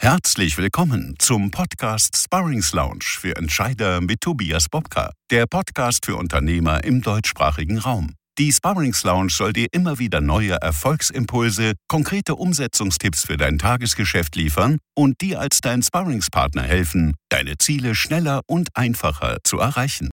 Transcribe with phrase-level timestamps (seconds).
[0.00, 6.84] Herzlich willkommen zum Podcast Sparrings Lounge für Entscheider mit Tobias Bobka, der Podcast für Unternehmer
[6.84, 8.14] im deutschsprachigen Raum.
[8.38, 14.78] Die Sparrings Lounge soll dir immer wieder neue Erfolgsimpulse, konkrete Umsetzungstipps für dein Tagesgeschäft liefern
[14.94, 20.10] und dir als dein Sparringspartner helfen, deine Ziele schneller und einfacher zu erreichen.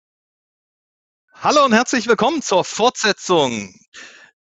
[1.34, 3.72] Hallo und herzlich willkommen zur Fortsetzung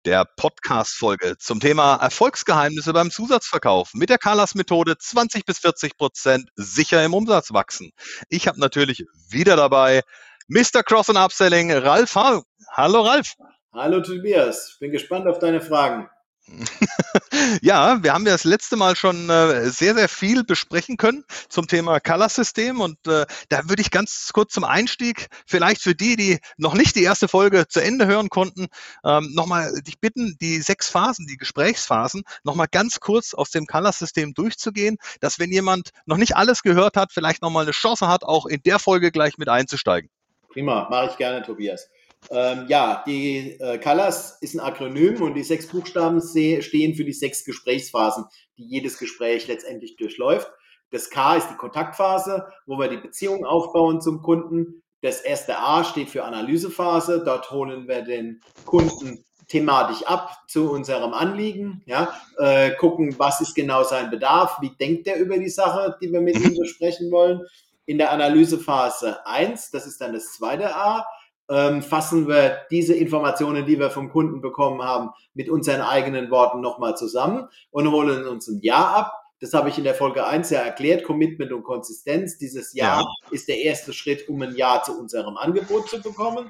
[0.05, 7.03] der Podcast-Folge zum Thema Erfolgsgeheimnisse beim Zusatzverkauf mit der Kalas-Methode 20 bis 40 Prozent sicher
[7.03, 7.91] im Umsatz wachsen.
[8.29, 10.01] Ich habe natürlich wieder dabei
[10.47, 10.83] Mr.
[10.83, 13.33] Cross and Upselling, Ralf Hallo Ralf.
[13.73, 16.09] Hallo Tobias, bin gespannt auf deine Fragen.
[17.61, 21.67] ja, wir haben ja das letzte Mal schon äh, sehr, sehr viel besprechen können zum
[21.67, 26.39] Thema Color-System und äh, da würde ich ganz kurz zum Einstieg, vielleicht für die, die
[26.57, 28.67] noch nicht die erste Folge zu Ende hören konnten,
[29.05, 34.33] ähm, nochmal dich bitten, die sechs Phasen, die Gesprächsphasen, nochmal ganz kurz aus dem Color-System
[34.33, 38.45] durchzugehen, dass wenn jemand noch nicht alles gehört hat, vielleicht nochmal eine Chance hat, auch
[38.45, 40.09] in der Folge gleich mit einzusteigen.
[40.49, 41.89] Prima, mache ich gerne, Tobias.
[42.29, 47.13] Ähm, ja, die äh, Colors ist ein Akronym und die sechs Buchstaben stehen für die
[47.13, 48.25] sechs Gesprächsphasen,
[48.57, 50.51] die jedes Gespräch letztendlich durchläuft.
[50.91, 54.83] Das K ist die Kontaktphase, wo wir die Beziehung aufbauen zum Kunden.
[55.01, 57.23] Das erste A steht für Analysephase.
[57.25, 63.53] Dort holen wir den Kunden thematisch ab zu unserem Anliegen, ja, äh, gucken, was ist
[63.53, 67.41] genau sein Bedarf, wie denkt er über die Sache, die wir mit ihm besprechen wollen.
[67.85, 71.05] In der Analysephase 1, das ist dann das zweite A,
[71.51, 76.61] ähm, fassen wir diese Informationen, die wir vom Kunden bekommen haben, mit unseren eigenen Worten
[76.61, 79.13] nochmal zusammen und holen uns ein Ja ab.
[79.41, 82.37] Das habe ich in der Folge 1 ja erklärt, Commitment und Konsistenz.
[82.37, 83.07] Dieses Ja, ja.
[83.31, 86.47] ist der erste Schritt, um ein Ja zu unserem Angebot zu bekommen.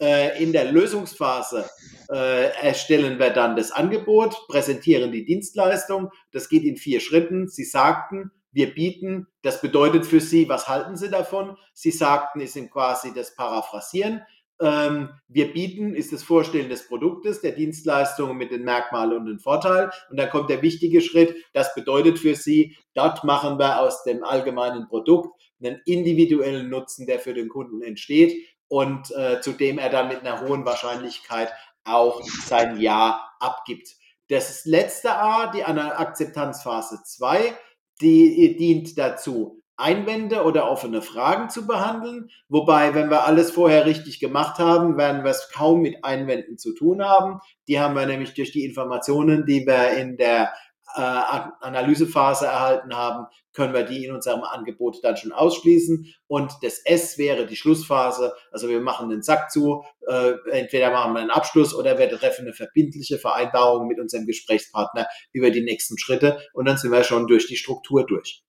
[0.00, 1.68] Äh, in der Lösungsphase
[2.08, 6.10] äh, erstellen wir dann das Angebot, präsentieren die Dienstleistung.
[6.32, 7.48] Das geht in vier Schritten.
[7.48, 11.56] Sie sagten, wir bieten, das bedeutet für Sie, was halten Sie davon?
[11.74, 14.22] Sie sagten, ist quasi das Paraphrasieren
[14.60, 19.90] wir bieten, ist das Vorstellen des Produktes, der Dienstleistung mit den Merkmalen und den Vorteilen.
[20.10, 24.24] Und dann kommt der wichtige Schritt, das bedeutet für Sie, dort machen wir aus dem
[24.24, 28.34] allgemeinen Produkt einen individuellen Nutzen, der für den Kunden entsteht
[28.68, 31.52] und äh, zu dem er dann mit einer hohen Wahrscheinlichkeit
[31.84, 33.96] auch sein Ja abgibt.
[34.28, 37.56] Das letzte A, die Akzeptanzphase 2,
[38.00, 42.30] die dient dazu, Einwände oder offene Fragen zu behandeln.
[42.48, 46.74] Wobei, wenn wir alles vorher richtig gemacht haben, werden wir es kaum mit Einwänden zu
[46.74, 47.40] tun haben.
[47.68, 50.52] Die haben wir nämlich durch die Informationen, die wir in der
[50.96, 56.14] äh, Analysephase erhalten haben, können wir die in unserem Angebot dann schon ausschließen.
[56.26, 58.32] Und das S wäre die Schlussphase.
[58.50, 59.84] Also wir machen den Sack zu.
[60.06, 65.06] Äh, entweder machen wir einen Abschluss oder wir treffen eine verbindliche Vereinbarung mit unserem Gesprächspartner
[65.32, 66.38] über die nächsten Schritte.
[66.52, 68.42] Und dann sind wir schon durch die Struktur durch.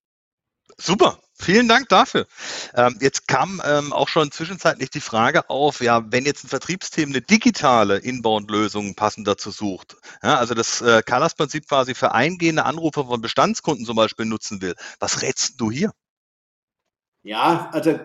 [0.77, 2.27] Super, vielen Dank dafür.
[2.75, 7.09] Ähm, jetzt kam ähm, auch schon zwischenzeitlich die Frage auf, ja, wenn jetzt ein Vertriebsteam
[7.09, 13.05] eine digitale Inbound-Lösung passend dazu sucht, ja, also das äh, Colors-Prinzip quasi für eingehende Anrufe
[13.05, 15.91] von Bestandskunden zum Beispiel nutzen will, was rätst du hier?
[17.23, 17.99] Ja, also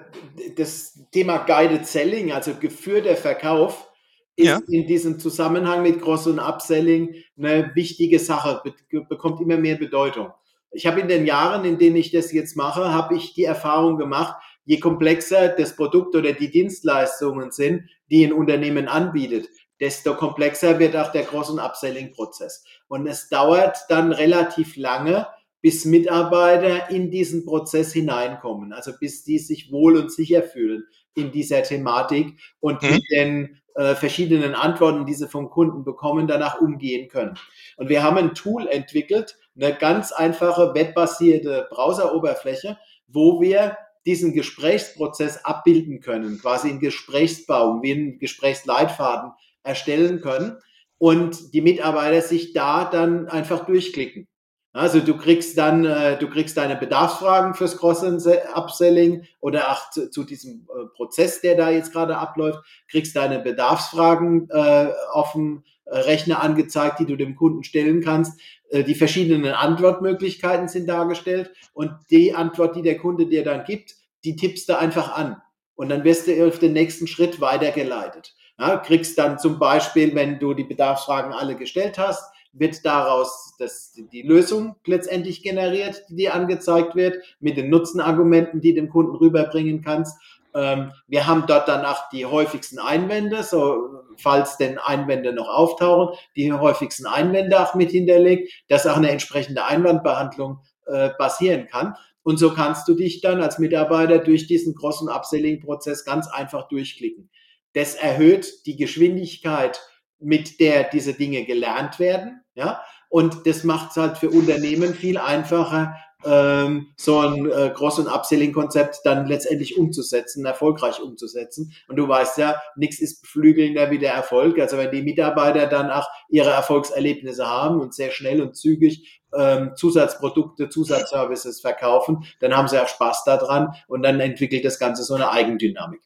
[0.56, 3.88] das Thema Guided Selling, also geführter Verkauf,
[4.36, 4.60] ist ja.
[4.68, 8.62] in diesem Zusammenhang mit Cross- und Upselling eine wichtige Sache,
[9.08, 10.32] bekommt immer mehr Bedeutung.
[10.74, 13.96] Ich habe in den Jahren, in denen ich das jetzt mache, habe ich die Erfahrung
[13.96, 19.48] gemacht, je komplexer das Produkt oder die Dienstleistungen sind, die ein Unternehmen anbietet,
[19.80, 22.64] desto komplexer wird auch der Cross- und Upselling-Prozess.
[22.88, 25.26] Und es dauert dann relativ lange,
[25.60, 31.32] bis Mitarbeiter in diesen Prozess hineinkommen, also bis die sich wohl und sicher fühlen in
[31.32, 32.90] dieser Thematik und mhm.
[32.90, 37.38] mit den äh, verschiedenen Antworten, die sie vom Kunden bekommen, danach umgehen können.
[37.76, 43.76] Und wir haben ein Tool entwickelt, eine ganz einfache webbasierte Browseroberfläche, wo wir
[44.06, 50.58] diesen Gesprächsprozess abbilden können, quasi einen Gesprächsbaum, wie einen Gesprächsleitfaden erstellen können
[50.98, 54.28] und die Mitarbeiter sich da dann einfach durchklicken.
[54.74, 60.24] Also du kriegst dann, äh, du kriegst deine Bedarfsfragen fürs Cross-Upselling oder auch zu, zu
[60.24, 62.58] diesem äh, Prozess, der da jetzt gerade abläuft,
[62.90, 68.40] kriegst deine Bedarfsfragen äh, auf dem Rechner angezeigt, die du dem Kunden stellen kannst.
[68.68, 73.94] Äh, die verschiedenen Antwortmöglichkeiten sind dargestellt und die Antwort, die der Kunde dir dann gibt,
[74.24, 75.40] die tippst du einfach an
[75.76, 78.34] und dann wirst du auf den nächsten Schritt weitergeleitet.
[78.58, 83.92] Ja, kriegst dann zum Beispiel, wenn du die Bedarfsfragen alle gestellt hast, wird daraus das,
[84.12, 89.82] die Lösung letztendlich generiert, die dir angezeigt wird, mit den Nutzenargumenten, die dem Kunden rüberbringen
[89.82, 90.16] kannst.
[90.54, 96.52] Ähm, wir haben dort danach die häufigsten Einwände, so falls denn Einwände noch auftauchen, die
[96.52, 101.94] häufigsten Einwände auch mit hinterlegt, dass auch eine entsprechende Einwandbehandlung äh, basieren kann.
[102.22, 107.28] Und so kannst du dich dann als Mitarbeiter durch diesen und Upselling-Prozess ganz einfach durchklicken.
[107.74, 109.80] Das erhöht die Geschwindigkeit,
[110.24, 112.42] mit der diese Dinge gelernt werden.
[112.54, 112.82] Ja?
[113.08, 115.94] Und das macht es halt für Unternehmen viel einfacher,
[116.24, 121.72] ähm, so ein äh, Cross- und Upselling-Konzept dann letztendlich umzusetzen, erfolgreich umzusetzen.
[121.88, 124.58] Und du weißt ja, nichts ist beflügelnder wie der Erfolg.
[124.58, 129.72] Also wenn die Mitarbeiter dann auch ihre Erfolgserlebnisse haben und sehr schnell und zügig ähm,
[129.76, 135.14] Zusatzprodukte, Zusatzservices verkaufen, dann haben sie auch Spaß daran und dann entwickelt das Ganze so
[135.14, 136.00] eine Eigendynamik.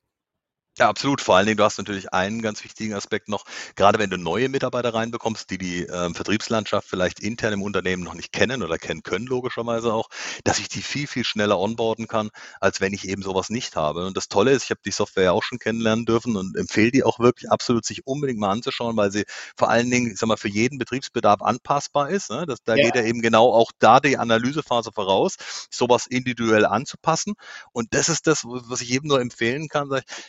[0.79, 1.21] Ja, absolut.
[1.21, 3.45] Vor allen Dingen, du hast natürlich einen ganz wichtigen Aspekt noch,
[3.75, 8.15] gerade wenn du neue Mitarbeiter reinbekommst, die die ähm, Vertriebslandschaft vielleicht intern im Unternehmen noch
[8.15, 10.09] nicht kennen oder kennen können, logischerweise auch,
[10.45, 12.31] dass ich die viel, viel schneller onboarden kann,
[12.61, 14.07] als wenn ich eben sowas nicht habe.
[14.07, 16.93] Und das Tolle ist, ich habe die Software ja auch schon kennenlernen dürfen und empfehle
[16.93, 19.25] die auch wirklich absolut, sich unbedingt mal anzuschauen, weil sie
[19.57, 22.31] vor allen Dingen, ich sag mal, für jeden Betriebsbedarf anpassbar ist.
[22.31, 22.47] Ne?
[22.47, 22.85] Das, da ja.
[22.85, 25.35] geht ja eben genau auch da die Analysephase voraus,
[25.73, 27.35] sowas individuell anzupassen.
[27.73, 29.89] Und das ist das, was ich jedem nur empfehlen kann.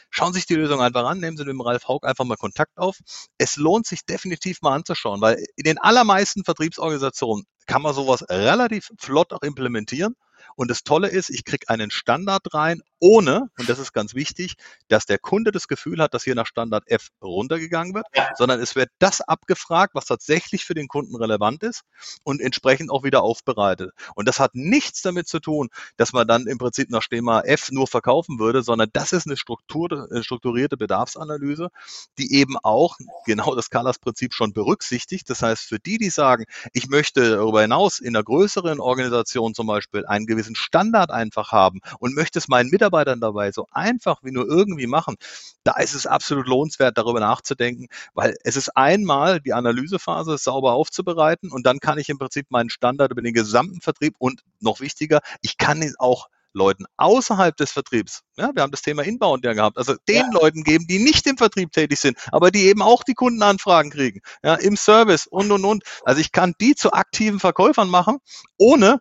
[0.10, 2.38] Schauen Sie sich die Lösung einfach an, nehmen Sie mit dem Ralf Haug einfach mal
[2.38, 3.00] Kontakt auf.
[3.38, 8.90] Es lohnt sich definitiv mal anzuschauen, weil in den allermeisten Vertriebsorganisationen kann man sowas relativ
[8.98, 10.16] flott auch implementieren.
[10.56, 14.56] Und das Tolle ist, ich kriege einen Standard rein, ohne, und das ist ganz wichtig,
[14.88, 18.30] dass der Kunde das Gefühl hat, dass hier nach Standard F runtergegangen wird, ja.
[18.36, 21.84] sondern es wird das abgefragt, was tatsächlich für den Kunden relevant ist
[22.24, 23.92] und entsprechend auch wieder aufbereitet.
[24.16, 27.72] Und das hat nichts damit zu tun, dass man dann im Prinzip nach Schema F
[27.72, 31.70] nur verkaufen würde, sondern das ist eine, Struktur, eine strukturierte Bedarfsanalyse,
[32.18, 35.30] die eben auch genau das Colors-Prinzip schon berücksichtigt.
[35.30, 39.68] Das heißt, für die, die sagen, ich möchte darüber hinaus in einer größeren Organisation zum
[39.68, 44.20] Beispiel einen gewissen Standard einfach haben und möchte es meinen Mitarbeitern Mitarbeitern dabei so einfach
[44.24, 45.16] wie nur irgendwie machen,
[45.64, 51.52] da ist es absolut lohnenswert, darüber nachzudenken, weil es ist einmal die Analysephase sauber aufzubereiten
[51.52, 55.20] und dann kann ich im Prinzip meinen Standard über den gesamten Vertrieb und noch wichtiger,
[55.42, 59.54] ich kann ihn auch Leuten außerhalb des Vertriebs, ja, wir haben das Thema Inbound ja
[59.54, 60.30] gehabt, also den ja.
[60.32, 64.22] Leuten geben, die nicht im Vertrieb tätig sind, aber die eben auch die Kundenanfragen kriegen,
[64.44, 65.84] ja, im Service und und und.
[66.06, 68.18] Also ich kann die zu aktiven Verkäufern machen,
[68.58, 69.00] ohne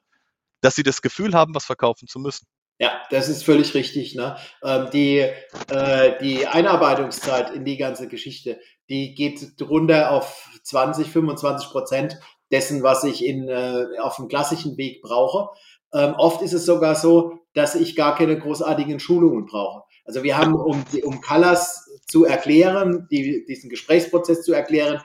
[0.60, 2.46] dass sie das Gefühl haben, was verkaufen zu müssen.
[2.78, 4.14] Ja, das ist völlig richtig.
[4.14, 4.36] Ne?
[4.62, 11.70] Ähm, die, äh, die Einarbeitungszeit in die ganze Geschichte, die geht runter auf 20, 25
[11.70, 12.20] Prozent
[12.52, 15.50] dessen, was ich in, äh, auf dem klassischen Weg brauche.
[15.92, 19.82] Ähm, oft ist es sogar so, dass ich gar keine großartigen Schulungen brauche.
[20.04, 25.02] Also wir haben, um, um Colors zu erklären, die, diesen Gesprächsprozess zu erklären,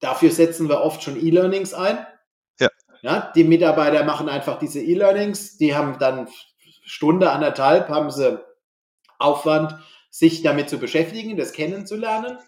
[0.00, 2.04] dafür setzen wir oft schon E-Learnings ein.
[2.58, 2.68] Ja.
[3.02, 3.32] ja.
[3.34, 6.28] Die Mitarbeiter machen einfach diese E-Learnings, die haben dann
[6.86, 8.40] Stunde, anderthalb haben sie
[9.18, 9.76] Aufwand,
[10.10, 12.38] sich damit zu beschäftigen, das kennenzulernen.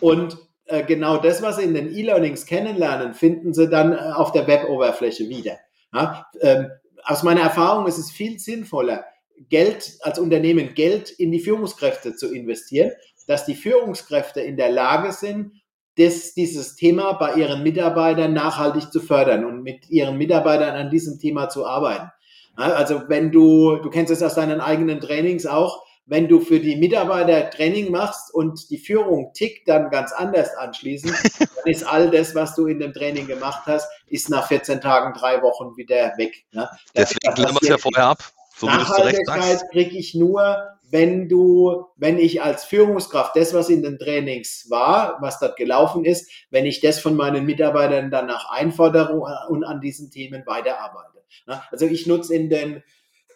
[0.00, 4.32] Und äh, genau das, was sie in den E-Learnings kennenlernen, finden sie dann äh, auf
[4.32, 5.58] der Web-Oberfläche wieder.
[5.92, 6.70] Ja, ähm,
[7.04, 9.04] aus meiner Erfahrung ist es viel sinnvoller,
[9.48, 12.92] Geld als Unternehmen Geld in die Führungskräfte zu investieren,
[13.26, 15.52] dass die Führungskräfte in der Lage sind,
[15.96, 21.18] das, dieses Thema bei ihren Mitarbeitern nachhaltig zu fördern und mit ihren Mitarbeitern an diesem
[21.18, 22.10] Thema zu arbeiten.
[22.58, 26.74] Also wenn du, du kennst es aus deinen eigenen Trainings auch, wenn du für die
[26.76, 32.34] Mitarbeiter Training machst und die Führung tickt dann ganz anders anschließend, dann ist all das,
[32.34, 36.46] was du in dem Training gemacht hast, ist nach 14 Tagen, drei Wochen wieder weg.
[36.52, 36.68] Ne?
[36.96, 38.24] Deswegen klären wir es ja vorher ab.
[38.56, 40.56] So Nachhaltigkeit kriege ich nur,
[40.90, 46.04] wenn du, wenn ich als Führungskraft das, was in den Trainings war, was dort gelaufen
[46.04, 49.12] ist, wenn ich das von meinen Mitarbeitern danach einfordere
[49.48, 51.17] und an diesen Themen weiterarbeite.
[51.46, 52.82] Also ich nutze in den,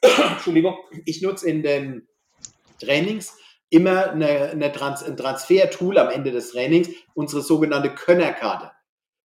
[0.33, 2.09] Entschuldigung, ich nutze in den
[2.81, 3.37] Trainings
[3.71, 8.71] immer eine, eine Trans ein Transfer-Tool am Ende des Trainings, unsere sogenannte Könnerkarte.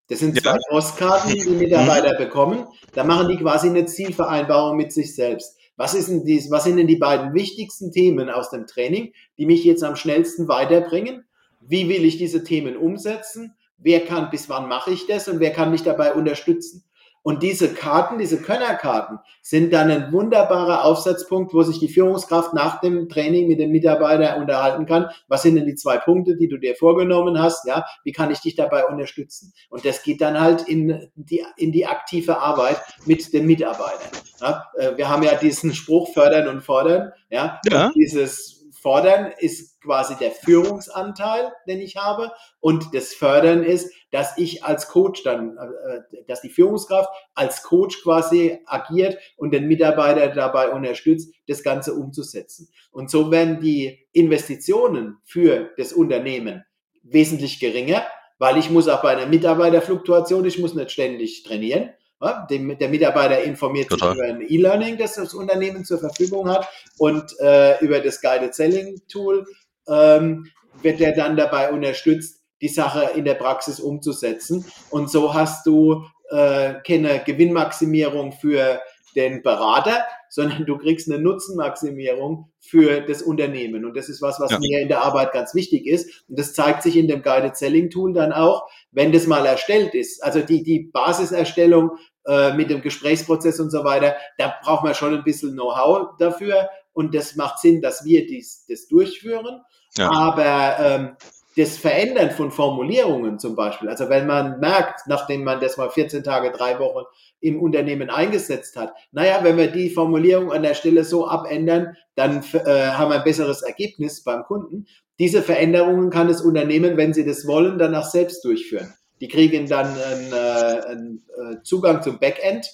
[0.08, 0.58] Das sind zwei ja.
[0.70, 2.66] Postkarten, die die Mitarbeiter bekommen.
[2.94, 5.58] Da machen die quasi eine Zielvereinbarung mit sich selbst.
[5.76, 9.46] Was, ist denn dies, was sind denn die beiden wichtigsten Themen aus dem Training, die
[9.46, 11.26] mich jetzt am schnellsten weiterbringen?
[11.62, 13.54] Wie will ich diese Themen umsetzen?
[13.78, 16.84] Wer kann, bis wann mache ich das und wer kann mich dabei unterstützen?
[17.28, 22.80] Und diese Karten, diese Könnerkarten, sind dann ein wunderbarer Aufsatzpunkt, wo sich die Führungskraft nach
[22.80, 25.10] dem Training mit dem Mitarbeiter unterhalten kann.
[25.28, 27.68] Was sind denn die zwei Punkte, die du dir vorgenommen hast?
[27.68, 29.52] Ja, wie kann ich dich dabei unterstützen?
[29.70, 34.22] Und das geht dann halt in die, in die aktive Arbeit mit den Mitarbeitern.
[34.40, 37.12] Ja, äh, wir haben ja diesen Spruch fördern und fordern.
[37.30, 37.92] Ja, ja.
[37.94, 42.34] dieses Fordern ist quasi der Führungsanteil, den ich habe.
[42.60, 48.04] Und das Fördern ist, dass ich als Coach dann, äh, dass die Führungskraft als Coach
[48.04, 52.70] quasi agiert und den Mitarbeiter dabei unterstützt, das Ganze umzusetzen.
[52.92, 56.66] Und so werden die Investitionen für das Unternehmen
[57.04, 58.06] wesentlich geringer,
[58.40, 61.92] weil ich muss auch bei einer Mitarbeiterfluktuation, ich muss nicht ständig trainieren.
[62.20, 64.10] der Mitarbeiter informiert Total.
[64.10, 66.68] sich über ein E-Learning, das das Unternehmen zur Verfügung hat
[66.98, 69.46] und äh, über das Guided Selling Tool
[69.88, 70.48] ähm,
[70.82, 74.66] wird er dann dabei unterstützt, die Sache in der Praxis umzusetzen.
[74.90, 78.80] Und so hast du äh, keine Gewinnmaximierung für
[79.16, 83.86] den Berater, sondern du kriegst eine Nutzenmaximierung für das Unternehmen.
[83.86, 84.60] Und das ist was, was ja.
[84.60, 86.26] mir in der Arbeit ganz wichtig ist.
[86.28, 89.96] Und das zeigt sich in dem Guided Selling Tool dann auch, wenn das mal erstellt
[89.96, 90.24] ist.
[90.24, 91.92] Also die, die Basiserstellung
[92.26, 96.70] äh, mit dem Gesprächsprozess und so weiter, da braucht man schon ein bisschen Know-how dafür.
[96.94, 99.62] Und das macht Sinn, dass wir dies, das durchführen.
[100.06, 101.18] Aber ähm,
[101.58, 106.24] das Verändern von Formulierungen zum Beispiel, also wenn man merkt, nachdem man das mal 14
[106.24, 107.06] Tage, drei Wochen
[107.40, 112.44] im Unternehmen eingesetzt hat, naja, wenn wir die Formulierung an der Stelle so abändern, dann
[112.54, 114.86] äh, haben wir ein besseres Ergebnis beim Kunden.
[115.20, 118.94] Diese Veränderungen kann das Unternehmen, wenn sie das wollen, danach selbst durchführen.
[119.20, 122.70] Die kriegen dann einen, äh, einen äh, Zugang zum Backend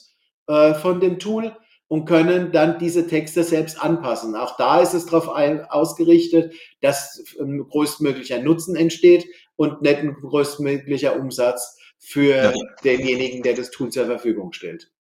[0.47, 1.55] äh, von dem Tool
[1.93, 4.35] und können dann diese Texte selbst anpassen.
[4.35, 11.15] Auch da ist es darauf ausgerichtet, dass ein größtmöglicher Nutzen entsteht und nicht ein größtmöglicher
[11.15, 12.53] Umsatz für ja.
[12.83, 14.91] denjenigen, der das Tool zur Verfügung stellt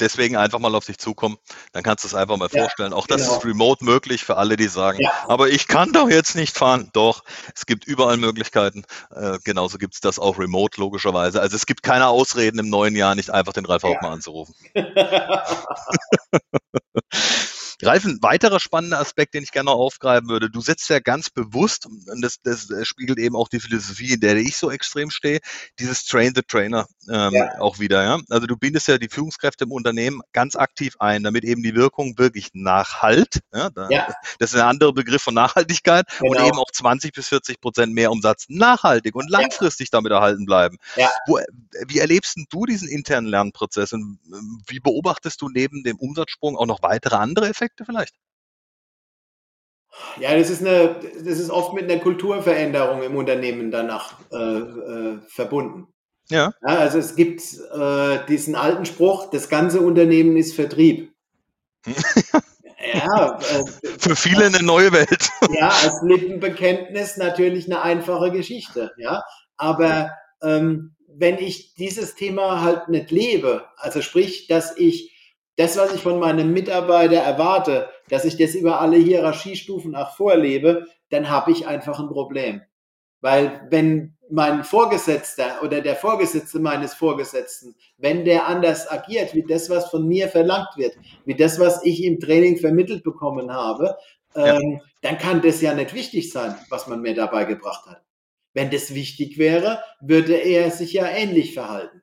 [0.00, 1.38] deswegen einfach mal auf dich zukommen.
[1.72, 2.92] Dann kannst du es einfach mal ja, vorstellen.
[2.92, 3.36] Auch das genau.
[3.36, 5.10] ist remote möglich für alle, die sagen, ja.
[5.26, 6.90] aber ich kann doch jetzt nicht fahren.
[6.92, 7.24] Doch,
[7.54, 8.84] es gibt überall Möglichkeiten.
[9.14, 11.40] Äh, genauso gibt es das auch remote, logischerweise.
[11.40, 13.90] Also es gibt keine Ausreden im neuen Jahr, nicht einfach den Ralf ja.
[13.90, 14.54] Hauptmann anzurufen.
[17.82, 20.50] Ralf, ein weiterer spannender Aspekt, den ich gerne noch aufgreifen würde.
[20.50, 24.36] Du setzt ja ganz bewusst, und das, das spiegelt eben auch die Philosophie, in der
[24.36, 25.38] ich so extrem stehe,
[25.78, 27.60] dieses Train the Trainer ähm, ja.
[27.60, 28.02] auch wieder.
[28.02, 28.18] Ja?
[28.30, 32.18] Also du bindest ja die Führungskräfte im Unternehmen ganz aktiv ein, damit eben die Wirkung
[32.18, 33.40] wirklich nachhalt.
[33.54, 33.70] Ja?
[33.70, 34.12] Da, ja.
[34.40, 36.32] Das ist ein anderer Begriff von Nachhaltigkeit genau.
[36.32, 40.78] und eben auch 20 bis 40 Prozent mehr Umsatz nachhaltig und langfristig damit erhalten bleiben.
[41.26, 41.38] Wo,
[41.86, 46.66] wie erlebst du diesen internen Lernprozess und ähm, wie beobachtest du neben dem Umsatzsprung auch
[46.66, 47.67] noch weitere andere Effekte?
[47.68, 48.14] Effekte vielleicht?
[50.20, 55.18] Ja, das ist, eine, das ist oft mit einer Kulturveränderung im Unternehmen danach äh, äh,
[55.28, 55.88] verbunden.
[56.28, 56.52] Ja.
[56.66, 56.76] ja.
[56.76, 61.12] Also es gibt äh, diesen alten Spruch, das ganze Unternehmen ist Vertrieb.
[61.86, 63.38] ja.
[63.38, 63.64] Äh,
[63.98, 65.30] Für viele eine neue Welt.
[65.50, 68.92] ja, als Lippenbekenntnis natürlich eine einfache Geschichte.
[68.98, 69.24] Ja,
[69.56, 70.10] aber
[70.42, 75.17] ähm, wenn ich dieses Thema halt nicht lebe, also sprich, dass ich
[75.58, 80.86] das, was ich von meinem Mitarbeiter erwarte, dass ich das über alle Hierarchiestufen auch vorlebe,
[81.10, 82.62] dann habe ich einfach ein Problem.
[83.20, 89.68] Weil wenn mein Vorgesetzter oder der Vorgesetzte meines Vorgesetzten, wenn der anders agiert, wie das,
[89.68, 93.96] was von mir verlangt wird, wie das, was ich im Training vermittelt bekommen habe,
[94.36, 94.58] ja.
[94.58, 98.02] ähm, dann kann das ja nicht wichtig sein, was man mir dabei gebracht hat.
[98.54, 102.02] Wenn das wichtig wäre, würde er sich ja ähnlich verhalten.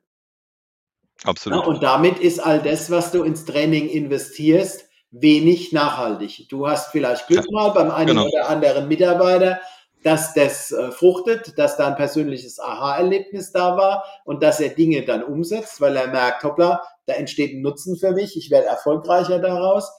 [1.26, 1.60] Absolut.
[1.60, 6.46] Ja, und damit ist all das, was du ins Training investierst, wenig nachhaltig.
[6.48, 8.26] Du hast vielleicht Glück ja, mal beim einen genau.
[8.26, 9.60] oder anderen Mitarbeiter,
[10.02, 15.04] dass das äh, fruchtet, dass da ein persönliches Aha-Erlebnis da war und dass er Dinge
[15.04, 19.40] dann umsetzt, weil er merkt, hoppla, da entsteht ein Nutzen für mich, ich werde erfolgreicher
[19.40, 19.90] daraus.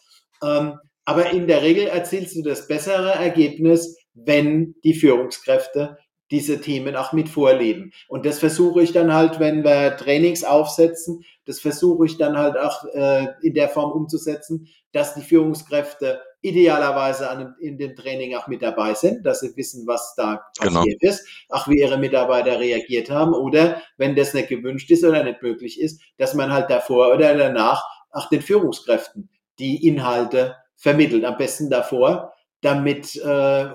[0.41, 5.97] Ähm, aber in der Regel erzielst du das bessere Ergebnis, wenn die Führungskräfte
[6.31, 7.91] diese Themen auch mit vorleben.
[8.07, 12.57] Und das versuche ich dann halt, wenn wir Trainings aufsetzen, das versuche ich dann halt
[12.57, 18.47] auch äh, in der Form umzusetzen, dass die Führungskräfte idealerweise an, in dem Training auch
[18.47, 20.79] mit dabei sind, dass sie wissen, was da genau.
[20.79, 21.13] passiert genau.
[21.13, 25.41] ist, auch wie ihre Mitarbeiter reagiert haben oder wenn das nicht gewünscht ist oder nicht
[25.41, 29.29] möglich ist, dass man halt davor oder danach auch den Führungskräften
[29.59, 31.25] die Inhalte vermittelt.
[31.25, 33.69] Am besten davor, damit äh,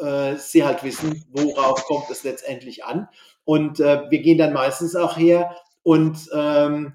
[0.00, 3.08] äh, sie halt wissen, worauf kommt es letztendlich an.
[3.44, 6.94] Und äh, wir gehen dann meistens auch her und ähm,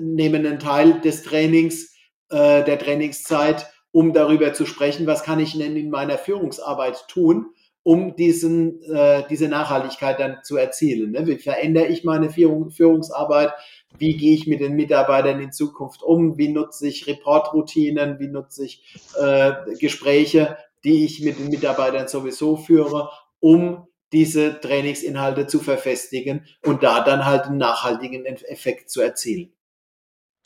[0.00, 1.94] nehmen einen Teil des Trainings,
[2.30, 7.46] äh, der Trainingszeit, um darüber zu sprechen, was kann ich denn in meiner Führungsarbeit tun,
[7.82, 11.12] um diesen, äh, diese Nachhaltigkeit dann zu erzielen.
[11.12, 11.26] Ne?
[11.26, 13.52] Wie verändere ich meine Führung, Führungsarbeit?
[13.96, 16.36] Wie gehe ich mit den Mitarbeitern in Zukunft um?
[16.36, 18.18] Wie nutze ich Reportroutinen?
[18.18, 18.82] Wie nutze ich
[19.18, 20.58] äh, Gespräche?
[20.84, 27.26] Die ich mit den Mitarbeitern sowieso führe, um diese Trainingsinhalte zu verfestigen und da dann
[27.26, 29.52] halt einen nachhaltigen Effekt zu erzielen.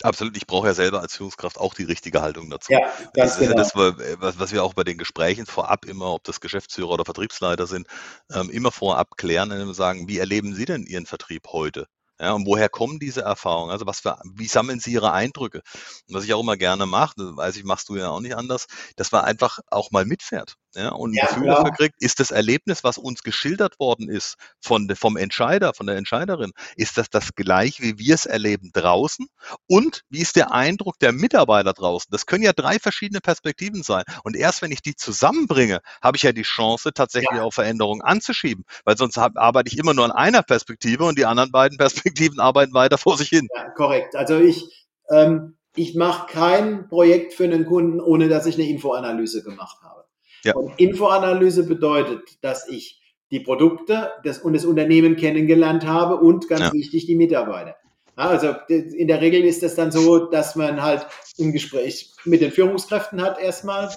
[0.03, 2.73] Absolut, ich brauche ja selber als Führungskraft auch die richtige Haltung dazu.
[2.73, 2.81] Ja,
[3.15, 3.55] das genau.
[3.55, 7.87] Das, was wir auch bei den Gesprächen vorab immer, ob das Geschäftsführer oder Vertriebsleiter sind,
[8.33, 11.87] ähm, immer vorab klären, wir sagen, wie erleben Sie denn Ihren Vertrieb heute?
[12.21, 13.71] Ja, und woher kommen diese Erfahrungen?
[13.73, 15.63] Also was für, wie sammeln Sie Ihre Eindrücke?
[16.09, 18.37] Und was ich auch immer gerne mache, das weiß ich, machst du ja auch nicht
[18.37, 18.67] anders,
[18.97, 21.65] dass man einfach auch mal mitfährt ja, und ein Ja, Gefühl klar.
[21.65, 25.97] dafür kriegt, ist das Erlebnis, was uns geschildert worden ist von, vom Entscheider, von der
[25.97, 29.27] Entscheiderin, ist das das gleich, wie wir es erleben draußen?
[29.67, 32.09] Und wie ist der Eindruck der Mitarbeiter draußen?
[32.11, 34.05] Das können ja drei verschiedene Perspektiven sein.
[34.25, 38.65] Und erst wenn ich die zusammenbringe, habe ich ja die Chance, tatsächlich auch Veränderungen anzuschieben.
[38.85, 42.75] Weil sonst arbeite ich immer nur an einer Perspektive und die anderen beiden Perspektiven arbeiten
[42.75, 43.49] weiter vor sich hin.
[43.55, 44.17] Ja, korrekt.
[44.17, 49.43] Also ich, ähm, ich mache kein Projekt für einen Kunden, ohne dass ich eine Infoanalyse
[49.43, 50.05] gemacht habe.
[50.45, 50.55] Ja.
[50.55, 53.01] Und Infoanalyse bedeutet, dass ich
[53.31, 56.73] die Produkte das, und das Unternehmen kennengelernt habe und ganz Ja.
[56.73, 57.77] wichtig die Mitarbeiter.
[58.19, 61.07] Ja, also in der Regel ist es dann so, dass man halt
[61.41, 63.89] ein Gespräch mit den Führungskräften hat erstmal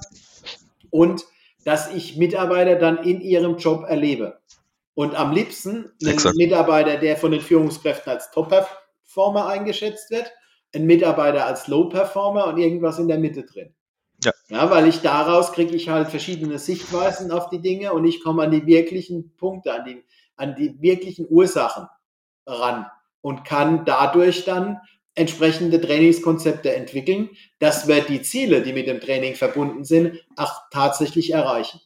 [0.89, 1.25] und
[1.65, 4.39] dass ich Mitarbeiter dann in ihrem Job erlebe.
[4.95, 6.37] Und am liebsten einen Exakt.
[6.37, 10.31] Mitarbeiter, der von den Führungskräften als Top-Performer eingeschätzt wird,
[10.73, 13.73] ein Mitarbeiter als Low-Performer und irgendwas in der Mitte drin.
[14.23, 14.31] Ja.
[14.49, 18.43] ja weil ich daraus kriege ich halt verschiedene Sichtweisen auf die Dinge und ich komme
[18.43, 20.03] an die wirklichen Punkte, an die,
[20.37, 21.87] an die wirklichen Ursachen
[22.45, 22.85] ran
[23.21, 24.79] und kann dadurch dann
[25.15, 31.31] entsprechende Trainingskonzepte entwickeln, dass wir die Ziele, die mit dem Training verbunden sind, auch tatsächlich
[31.31, 31.79] erreichen.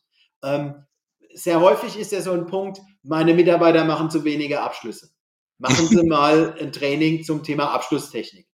[0.44, 0.86] Ähm,
[1.34, 5.10] sehr häufig ist ja so ein Punkt, meine Mitarbeiter machen zu wenige Abschlüsse.
[5.58, 8.48] Machen Sie mal ein Training zum Thema Abschlusstechnik.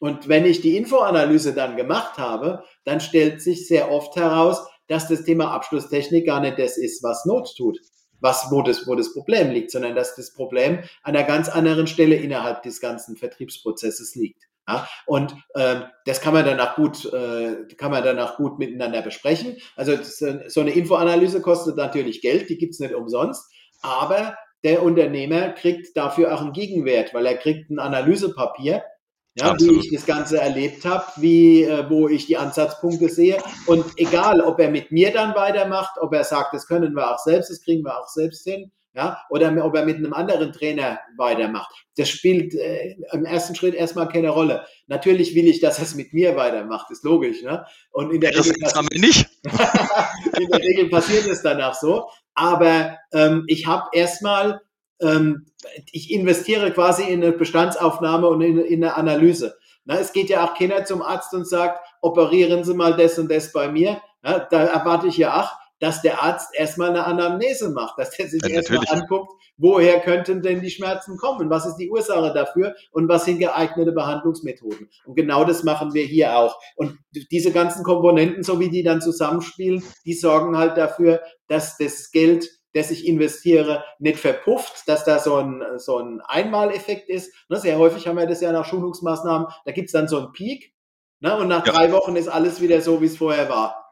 [0.00, 5.08] Und wenn ich die Infoanalyse dann gemacht habe, dann stellt sich sehr oft heraus, dass
[5.08, 7.78] das Thema Abschlusstechnik gar nicht das ist, was Not tut,
[8.20, 11.86] was, wo, das, wo das Problem liegt, sondern dass das Problem an einer ganz anderen
[11.86, 14.42] Stelle innerhalb des ganzen Vertriebsprozesses liegt.
[14.66, 19.58] Ja, und ähm, das kann man danach gut, äh, kann man danach gut miteinander besprechen.
[19.76, 23.50] Also so eine Infoanalyse kostet natürlich Geld, die gibt's nicht umsonst,
[23.84, 28.82] aber der Unternehmer kriegt dafür auch einen Gegenwert, weil er kriegt ein Analysepapier,
[29.36, 33.38] ja, wie ich das Ganze erlebt habe, wie, äh, wo ich die Ansatzpunkte sehe.
[33.66, 37.18] Und egal, ob er mit mir dann weitermacht, ob er sagt, das können wir auch
[37.18, 41.00] selbst, das kriegen wir auch selbst hin, ja, oder ob er mit einem anderen Trainer
[41.16, 41.74] weitermacht.
[41.96, 44.64] Das spielt äh, im ersten Schritt erstmal keine Rolle.
[44.86, 47.42] Natürlich will ich, dass er es mit mir weitermacht, ist logisch.
[47.42, 47.66] Ne?
[47.90, 49.28] Und in der, Das Regel, haben wir nicht.
[50.40, 52.08] in der Regel passiert es danach so.
[52.34, 54.60] Aber ähm, ich habe erstmal,
[55.00, 55.46] ähm,
[55.90, 59.56] ich investiere quasi in eine Bestandsaufnahme und in, in eine Analyse.
[59.84, 63.28] Na, es geht ja auch keiner zum Arzt und sagt, operieren Sie mal das und
[63.30, 64.00] das bei mir.
[64.22, 68.28] Na, da erwarte ich ja auch, dass der Arzt erstmal eine Anamnese macht, dass er
[68.28, 71.50] sich Ja, erstmal anguckt, woher könnten denn die Schmerzen kommen?
[71.50, 72.74] Was ist die Ursache dafür?
[72.92, 74.88] Und was sind geeignete Behandlungsmethoden?
[75.04, 76.58] Und genau das machen wir hier auch.
[76.76, 76.98] Und
[77.30, 82.48] diese ganzen Komponenten, so wie die dann zusammenspielen, die sorgen halt dafür, dass das Geld,
[82.72, 87.32] das ich investiere, nicht verpufft, dass da so ein, so ein Einmaleffekt ist.
[87.48, 90.72] Ne, Sehr häufig haben wir das ja nach Schulungsmaßnahmen, da gibt's dann so einen Peak
[91.20, 91.72] ne, und nach Ja.
[91.72, 93.83] drei Wochen ist alles wieder so, wie es vorher war.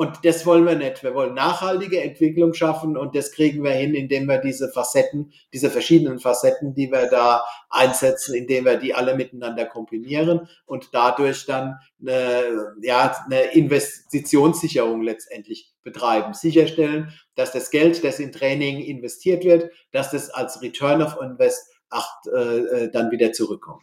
[0.00, 1.02] Und das wollen wir nicht.
[1.02, 5.70] Wir wollen nachhaltige Entwicklung schaffen und das kriegen wir hin, indem wir diese Facetten, diese
[5.70, 11.80] verschiedenen Facetten, die wir da einsetzen, indem wir die alle miteinander kombinieren und dadurch dann
[12.00, 16.32] eine, ja, eine Investitionssicherung letztendlich betreiben.
[16.32, 21.72] Sicherstellen, dass das Geld, das in Training investiert wird, dass das als Return of Invest
[21.90, 23.82] auch, äh, äh, dann wieder zurückkommt.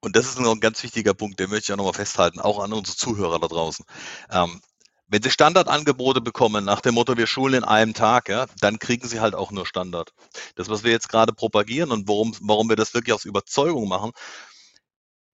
[0.00, 2.58] Und das ist noch ein ganz wichtiger Punkt, den möchte ich auch nochmal festhalten, auch
[2.58, 3.84] an unsere Zuhörer da draußen.
[4.32, 4.60] Ähm,
[5.12, 9.06] wenn Sie Standardangebote bekommen nach dem Motto, wir schulen in einem Tag, ja, dann kriegen
[9.06, 10.14] Sie halt auch nur Standard.
[10.54, 14.12] Das, was wir jetzt gerade propagieren und warum, warum wir das wirklich aus Überzeugung machen,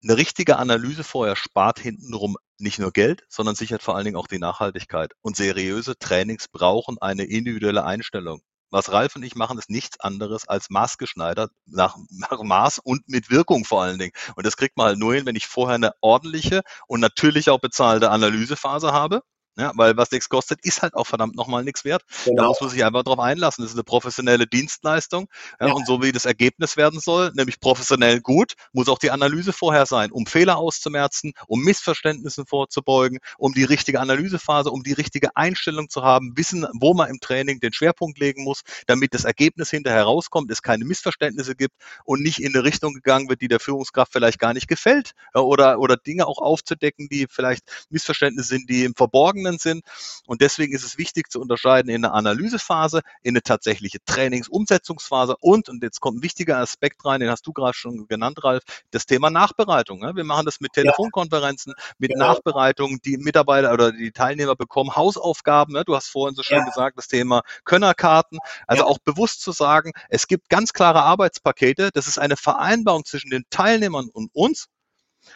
[0.03, 4.27] eine richtige Analyse vorher spart hintenrum nicht nur Geld, sondern sichert vor allen Dingen auch
[4.27, 5.13] die Nachhaltigkeit.
[5.21, 8.43] Und seriöse Trainings brauchen eine individuelle Einstellung.
[8.69, 13.31] Was Ralf und ich machen, ist nichts anderes als maßgeschneidert nach, nach Maß und mit
[13.31, 14.13] Wirkung vor allen Dingen.
[14.35, 17.59] Und das kriegt man halt nur hin, wenn ich vorher eine ordentliche und natürlich auch
[17.59, 19.23] bezahlte Analysephase habe.
[19.57, 22.03] Ja, weil was nichts kostet, ist halt auch verdammt nochmal nichts wert.
[22.35, 23.63] Da muss man sich einfach drauf einlassen.
[23.63, 25.27] Das ist eine professionelle Dienstleistung.
[25.59, 25.73] Ja, Ja.
[25.73, 29.85] Und so wie das Ergebnis werden soll, nämlich professionell gut, muss auch die Analyse vorher
[29.85, 35.89] sein, um Fehler auszumerzen, um Missverständnissen vorzubeugen, um die richtige Analysephase, um die richtige Einstellung
[35.89, 40.03] zu haben, wissen, wo man im Training den Schwerpunkt legen muss, damit das Ergebnis hinterher
[40.03, 44.11] rauskommt, es keine Missverständnisse gibt und nicht in eine Richtung gegangen wird, die der Führungskraft
[44.13, 45.11] vielleicht gar nicht gefällt.
[45.33, 49.83] Oder, oder Dinge auch aufzudecken, die vielleicht Missverständnisse sind, die im Verborgenen Gefangenen sind.
[50.25, 55.69] Und deswegen ist es wichtig zu unterscheiden in eine Analysephase, in eine tatsächliche Trainingsumsetzungsphase und,
[55.69, 59.05] und jetzt kommt ein wichtiger Aspekt rein, den hast du gerade schon genannt, Ralf, das
[59.05, 59.99] Thema Nachbereitung.
[59.99, 60.15] Ne?
[60.15, 62.27] Wir machen das mit Telefonkonferenzen, mit genau.
[62.27, 62.99] Nachbereitung.
[63.03, 65.73] Die Mitarbeiter oder die Teilnehmer bekommen Hausaufgaben.
[65.73, 65.83] Ne?
[65.85, 66.65] Du hast vorhin so schön ja.
[66.65, 68.39] gesagt, das Thema Könnerkarten.
[68.67, 68.89] Also ja.
[68.89, 71.89] auch bewusst zu sagen, es gibt ganz klare Arbeitspakete.
[71.93, 74.67] Das ist eine Vereinbarung zwischen den Teilnehmern und uns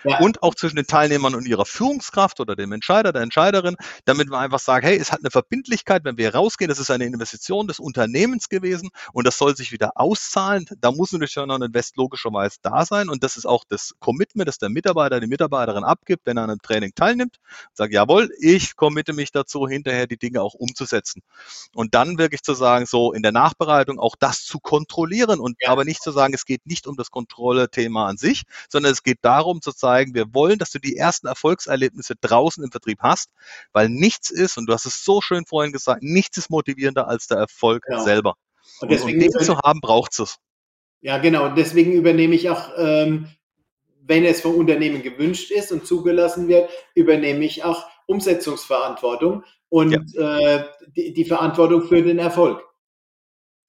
[0.04, 0.20] ja.
[0.20, 4.40] und auch zwischen den Teilnehmern und ihrer Führungskraft oder dem Entscheider, der Entscheiderin, damit wir
[4.40, 7.80] einfach sagen, hey, es hat eine Verbindlichkeit, wenn wir rausgehen, das ist eine Investition des
[7.80, 10.66] Unternehmens gewesen und das soll sich wieder auszahlen.
[10.80, 14.48] Da muss natürlich schon ein Invest logischerweise da sein und das ist auch das Commitment,
[14.48, 17.38] das der Mitarbeiter, die Mitarbeiterin abgibt, wenn er an einem Training teilnimmt,
[17.74, 21.22] sagt, jawohl, ich committe mich dazu, hinterher die Dinge auch umzusetzen.
[21.74, 25.70] Und dann wirklich zu sagen, so in der Nachbereitung auch das zu kontrollieren und ja.
[25.70, 29.20] aber nicht zu sagen, es geht nicht um das Kontrolle-Thema an sich, sondern es geht
[29.22, 33.30] darum zu zeigen, wir wollen, dass du die ersten Erfolgserlebnisse draußen im Vertrieb hast,
[33.72, 37.28] weil nichts ist, und du hast es so schön vorhin gesagt, nichts ist motivierender als
[37.28, 38.04] der Erfolg genau.
[38.04, 38.36] selber.
[38.82, 40.38] Und, deswegen, und um den zu haben, braucht es.
[41.02, 41.46] Ja, genau.
[41.46, 43.30] Und deswegen übernehme ich auch, ähm,
[44.02, 50.38] wenn es vom Unternehmen gewünscht ist und zugelassen wird, übernehme ich auch Umsetzungsverantwortung und ja.
[50.38, 52.64] äh, die, die Verantwortung für den Erfolg.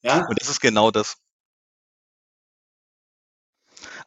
[0.02, 0.26] Ja?
[0.28, 1.16] Und das ist genau das.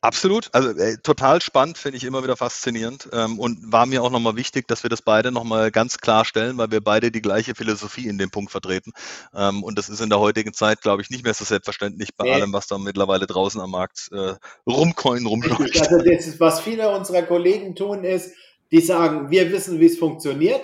[0.04, 4.10] Absolut, also äh, total spannend, finde ich immer wieder faszinierend ähm, und war mir auch
[4.10, 7.54] nochmal wichtig, dass wir das beide nochmal ganz klar stellen, weil wir beide die gleiche
[7.54, 8.94] Philosophie in dem Punkt vertreten.
[9.36, 12.26] Ähm, und das ist in der heutigen Zeit, glaube ich, nicht mehr so selbstverständlich bei
[12.26, 12.34] nee.
[12.34, 14.34] allem, was da mittlerweile draußen am Markt äh,
[14.66, 15.80] rumcoin, rumläuft.
[15.80, 18.34] Also das ist, was viele unserer Kollegen tun, ist,
[18.72, 20.64] die sagen, wir wissen, wie es funktioniert.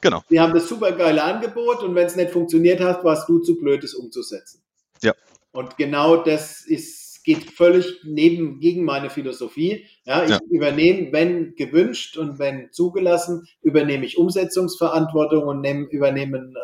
[0.00, 0.22] Genau.
[0.30, 3.58] Wir haben das super geile Angebot und wenn es nicht funktioniert hat, warst du zu
[3.58, 4.62] blöd, es umzusetzen.
[5.02, 5.12] Ja.
[5.52, 6.97] Und genau das ist
[7.28, 9.84] geht völlig neben, gegen meine Philosophie.
[10.06, 10.38] Ja, ich ja.
[10.48, 16.54] übernehme, wenn gewünscht und wenn zugelassen, übernehme ich Umsetzungsverantwortung und nehm, übernehme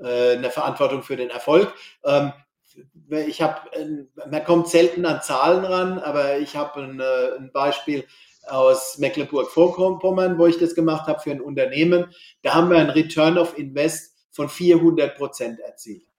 [0.00, 1.72] äh, äh, eine Verantwortung für den Erfolg.
[2.04, 2.32] Ähm,
[3.28, 3.60] ich habe,
[4.28, 8.04] man kommt selten an Zahlen ran, aber ich habe ein, äh, ein Beispiel
[8.48, 12.12] aus Mecklenburg-Vorpommern, wo ich das gemacht habe für ein Unternehmen.
[12.42, 16.09] Da haben wir einen Return of Invest von 400 Prozent erzielt.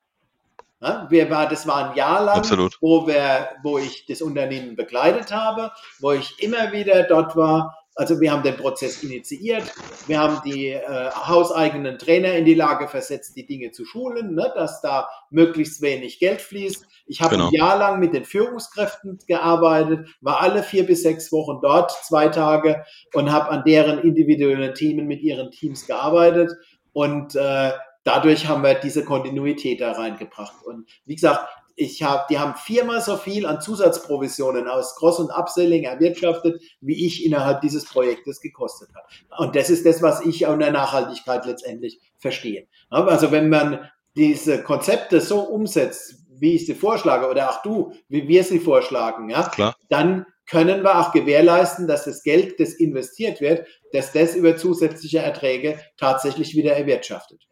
[0.81, 2.43] Ja, wir war, das war ein Jahr lang,
[2.81, 7.77] wo, wir, wo ich das Unternehmen begleitet habe, wo ich immer wieder dort war.
[7.93, 9.63] Also wir haben den Prozess initiiert,
[10.07, 14.51] wir haben die äh, hauseigenen Trainer in die Lage versetzt, die Dinge zu schulen, ne,
[14.55, 16.87] dass da möglichst wenig Geld fließt.
[17.05, 17.49] Ich habe genau.
[17.49, 22.29] ein Jahr lang mit den Führungskräften gearbeitet, war alle vier bis sechs Wochen dort, zwei
[22.29, 26.53] Tage und habe an deren individuellen Themen mit ihren Teams gearbeitet.
[26.93, 27.71] Und äh,
[28.03, 30.63] dadurch haben wir diese Kontinuität da reingebracht.
[30.65, 35.31] Und wie gesagt, ich habe, die haben viermal so viel an Zusatzprovisionen aus Cross- und
[35.31, 39.43] Upselling erwirtschaftet, wie ich innerhalb dieses Projektes gekostet habe.
[39.43, 42.67] Und das ist das, was ich an der Nachhaltigkeit letztendlich verstehe.
[42.89, 48.27] Also wenn man diese Konzepte so umsetzt, wie ich sie vorschlage, oder auch du, wie
[48.27, 49.75] wir sie vorschlagen, ja, Klar.
[49.89, 55.19] dann können wir auch gewährleisten, dass das Geld, das investiert wird, dass das über zusätzliche
[55.19, 57.47] Erträge tatsächlich wieder erwirtschaftet.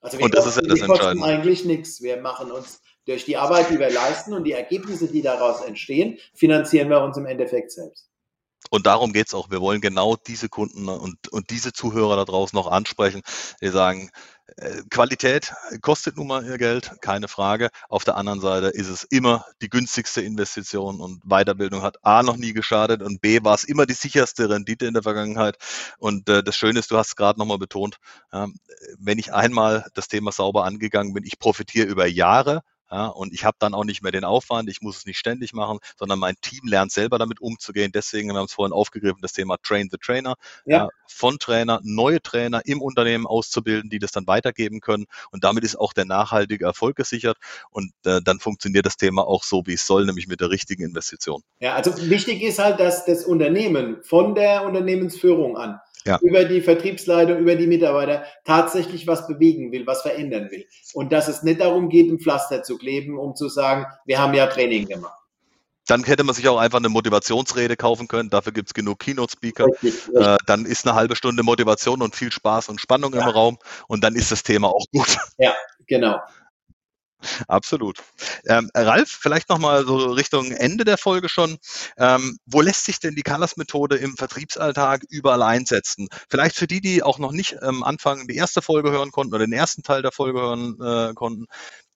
[0.00, 2.02] Also wir, und das kosten, ist ja das kosten eigentlich nichts.
[2.02, 6.18] Wir machen uns durch die Arbeit, die wir leisten und die Ergebnisse, die daraus entstehen,
[6.34, 8.10] finanzieren wir uns im Endeffekt selbst.
[8.70, 9.50] Und darum geht es auch.
[9.50, 13.22] Wir wollen genau diese Kunden und, und diese Zuhörer da draußen noch ansprechen,
[13.60, 14.10] die sagen,
[14.90, 17.70] Qualität kostet nun mal ihr Geld, keine Frage.
[17.88, 22.36] Auf der anderen Seite ist es immer die günstigste Investition und Weiterbildung hat A noch
[22.36, 25.56] nie geschadet und B war es immer die sicherste Rendite in der Vergangenheit.
[25.98, 27.96] Und äh, das Schöne ist, du hast es gerade nochmal betont,
[28.32, 28.46] äh,
[28.98, 33.44] wenn ich einmal das Thema sauber angegangen bin, ich profitiere über Jahre ja, und ich
[33.44, 36.34] habe dann auch nicht mehr den Aufwand, ich muss es nicht ständig machen, sondern mein
[36.40, 37.92] Team lernt selber damit umzugehen.
[37.92, 40.34] Deswegen, wir haben es vorhin aufgegriffen, das Thema Train the Trainer.
[40.64, 40.78] Ja.
[40.78, 40.88] ja.
[41.06, 45.06] von Trainer, neue Trainer im Unternehmen auszubilden, die das dann weitergeben können.
[45.30, 47.36] Und damit ist auch der nachhaltige Erfolg gesichert.
[47.70, 50.82] Und äh, dann funktioniert das Thema auch so, wie es soll, nämlich mit der richtigen
[50.82, 51.42] Investition.
[51.60, 56.18] Ja, also wichtig ist halt, dass das Unternehmen von der Unternehmensführung an ja.
[56.22, 60.66] über die Vertriebsleitung, über die Mitarbeiter tatsächlich was bewegen will, was verändern will.
[60.94, 64.34] Und dass es nicht darum geht, ein Pflaster zu kleben, um zu sagen, wir haben
[64.34, 65.14] ja Training gemacht.
[65.86, 68.30] Dann hätte man sich auch einfach eine Motivationsrede kaufen können.
[68.30, 69.66] Dafür gibt es genug Keynote-Speaker.
[70.14, 73.22] Äh, dann ist eine halbe Stunde Motivation und viel Spaß und Spannung ja.
[73.22, 73.58] im Raum.
[73.88, 75.16] Und dann ist das Thema auch gut.
[75.38, 75.52] Ja,
[75.88, 76.20] genau.
[77.48, 77.98] Absolut.
[78.46, 81.58] Ähm, Ralf, vielleicht nochmal so Richtung Ende der Folge schon.
[81.96, 86.08] Ähm, wo lässt sich denn die Colors-Methode im Vertriebsalltag überall einsetzen?
[86.28, 89.34] Vielleicht für die, die auch noch nicht am ähm, Anfang die erste Folge hören konnten
[89.34, 91.46] oder den ersten Teil der Folge hören äh, konnten.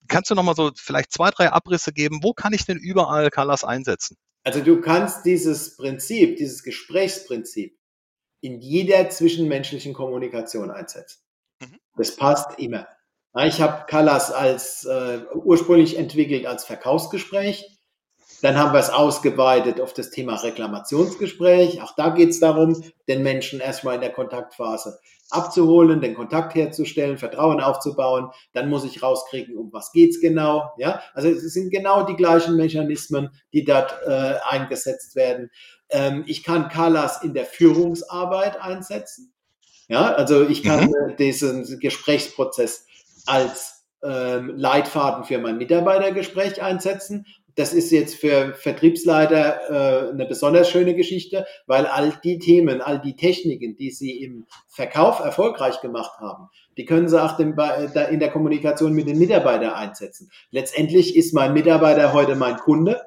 [0.08, 2.20] Kannst du nochmal so vielleicht zwei, drei Abrisse geben?
[2.22, 4.16] Wo kann ich denn überall Colors einsetzen?
[4.42, 7.78] Also du kannst dieses Prinzip, dieses Gesprächsprinzip
[8.42, 11.22] in jeder zwischenmenschlichen Kommunikation einsetzen.
[11.60, 11.78] Mhm.
[11.96, 12.86] Das passt immer.
[13.42, 17.68] Ich habe Callas als äh, ursprünglich entwickelt als Verkaufsgespräch.
[18.42, 21.82] Dann haben wir es ausgeweitet auf das Thema Reklamationsgespräch.
[21.82, 24.98] Auch da geht es darum, den Menschen erstmal in der Kontaktphase
[25.30, 28.30] abzuholen, den Kontakt herzustellen, Vertrauen aufzubauen.
[28.52, 30.70] Dann muss ich rauskriegen, um was geht's genau.
[30.76, 35.50] Ja, also es sind genau die gleichen Mechanismen, die dort äh, eingesetzt werden.
[35.88, 39.32] Ähm, ich kann Kalas in der Führungsarbeit einsetzen.
[39.88, 41.16] Ja, also ich kann mhm.
[41.16, 42.86] Diesen Gesprächsprozess
[43.26, 47.24] als ähm, Leitfaden für mein Mitarbeitergespräch einsetzen
[47.56, 53.00] das ist jetzt für Vertriebsleiter äh, eine besonders schöne Geschichte, weil all die Themen, all
[53.00, 58.30] die Techniken, die sie im Verkauf erfolgreich gemacht haben, die können sie auch in der
[58.30, 60.30] Kommunikation mit den Mitarbeitern einsetzen.
[60.50, 63.00] Letztendlich ist mein Mitarbeiter heute mein Kunde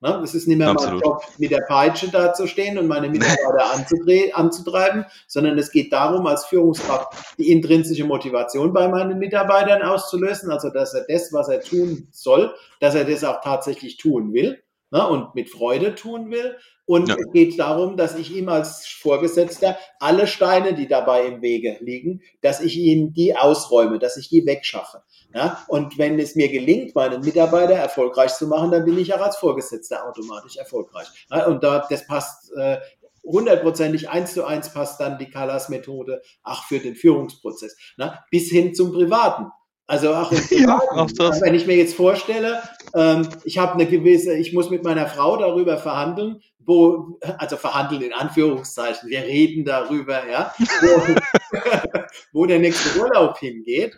[0.00, 0.20] Ne?
[0.22, 1.02] Es ist nicht mehr Absolut.
[1.02, 3.74] mein Job, mit der Peitsche da zu stehen und meine Mitarbeiter
[4.34, 10.70] anzutreiben, sondern es geht darum, als Führungskraft die intrinsische Motivation bei meinen Mitarbeitern auszulösen, also
[10.70, 15.06] dass er das, was er tun soll, dass er das auch tatsächlich tun will ne?
[15.08, 16.56] und mit Freude tun will.
[16.84, 17.16] Und ja.
[17.18, 22.22] es geht darum, dass ich ihm als Vorgesetzter alle Steine, die dabei im Wege liegen,
[22.42, 25.02] dass ich ihm die ausräume, dass ich die wegschaffe.
[25.36, 25.62] Ja?
[25.68, 29.36] Und wenn es mir gelingt, meinen Mitarbeiter erfolgreich zu machen, dann bin ich auch als
[29.36, 31.08] Vorgesetzter automatisch erfolgreich.
[31.30, 31.46] Ja?
[31.46, 32.78] Und da, das passt äh,
[33.22, 37.76] hundertprozentig eins zu eins passt dann die Callas-Methode auch für den Führungsprozess.
[37.98, 38.18] Ne?
[38.30, 39.50] Bis hin zum Privaten.
[39.86, 41.42] Also auch, ja, auch das.
[41.42, 42.62] wenn ich mir jetzt vorstelle,
[42.94, 48.02] ähm, ich habe eine gewisse, ich muss mit meiner Frau darüber verhandeln, wo, also verhandeln
[48.02, 51.60] in Anführungszeichen, wir reden darüber, ja, wo,
[52.32, 53.96] wo der nächste Urlaub hingeht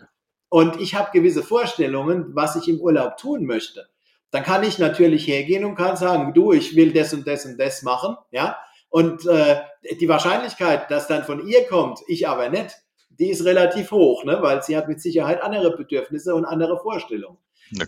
[0.49, 3.87] und ich habe gewisse Vorstellungen, was ich im Urlaub tun möchte,
[4.31, 7.59] dann kann ich natürlich hergehen und kann sagen, du, ich will das und das und
[7.59, 8.57] das machen, ja.
[8.89, 9.57] Und äh,
[9.99, 12.75] die Wahrscheinlichkeit, dass dann von ihr kommt, ich aber nicht,
[13.19, 14.39] die ist relativ hoch, ne?
[14.41, 17.37] weil sie hat mit Sicherheit andere Bedürfnisse und andere Vorstellungen.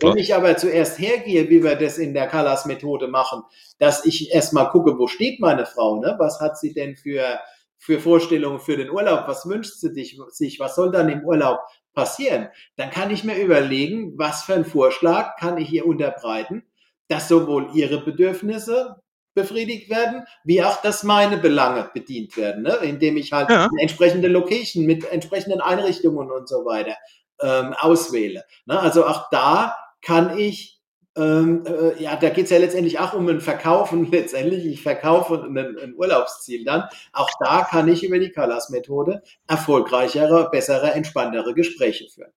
[0.00, 3.42] Wenn ich aber zuerst hergehe, wie wir das in der Callas-Methode machen,
[3.78, 6.14] dass ich erstmal gucke, wo steht meine Frau, ne?
[6.18, 7.40] was hat sie denn für,
[7.78, 9.92] für Vorstellungen für den Urlaub, was wünscht sie
[10.30, 11.58] sich, was soll dann im Urlaub
[11.94, 16.64] passieren, dann kann ich mir überlegen, was für einen Vorschlag kann ich ihr unterbreiten,
[17.08, 19.02] dass sowohl ihre Bedürfnisse
[19.34, 22.74] befriedigt werden, wie auch, dass meine Belange bedient werden, ne?
[22.82, 23.68] indem ich halt ja.
[23.78, 26.96] entsprechende Location mit entsprechenden Einrichtungen und so weiter
[27.40, 28.44] ähm, auswähle.
[28.66, 28.78] Ne?
[28.78, 30.81] Also auch da kann ich
[31.16, 34.04] ähm, äh, ja, da geht es ja letztendlich auch um ein Verkaufen.
[34.10, 36.84] Letztendlich, ich verkaufe ein, ein Urlaubsziel dann.
[37.12, 42.32] Auch da kann ich über die Callas-Methode erfolgreichere, bessere, entspanntere Gespräche führen.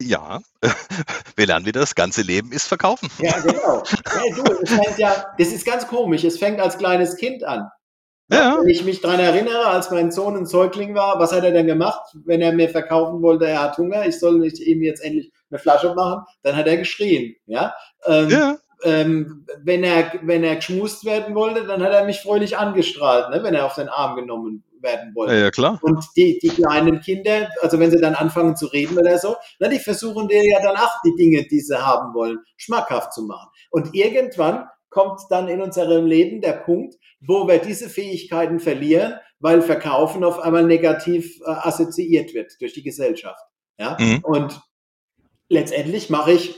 [0.00, 0.40] Ja,
[1.36, 3.10] wir lernen wieder, das ganze Leben ist Verkaufen.
[3.18, 3.82] Ja, genau.
[3.82, 6.24] Ja, du, es fängt ja, das ist ganz komisch.
[6.24, 7.68] Es fängt als kleines Kind an.
[8.30, 8.58] Ja.
[8.58, 11.66] Wenn ich mich daran erinnere, als mein Sohn ein Säugling war, was hat er denn
[11.66, 15.32] gemacht, wenn er mir verkaufen wollte, er hat Hunger, ich soll nicht ihm jetzt endlich
[15.52, 17.36] eine Flasche machen, dann hat er geschrien.
[17.46, 17.74] Ja.
[18.06, 18.56] Ähm, ja.
[18.84, 23.44] Ähm, wenn er wenn er geschmust werden wollte, dann hat er mich fröhlich angestrahlt, ne,
[23.44, 25.36] wenn er auf den Arm genommen werden wollte.
[25.36, 25.78] Ja, klar.
[25.82, 29.68] Und die, die kleinen Kinder, also wenn sie dann anfangen zu reden oder so, na,
[29.68, 33.48] die versuchen dir ja dann auch die Dinge, die sie haben wollen, schmackhaft zu machen.
[33.70, 39.62] Und irgendwann kommt dann in unserem Leben der Punkt, wo wir diese Fähigkeiten verlieren, weil
[39.62, 43.42] Verkaufen auf einmal negativ äh, assoziiert wird durch die Gesellschaft.
[43.78, 43.96] Ja?
[43.98, 44.20] Mhm.
[44.22, 44.60] Und
[45.52, 46.54] letztendlich mache ich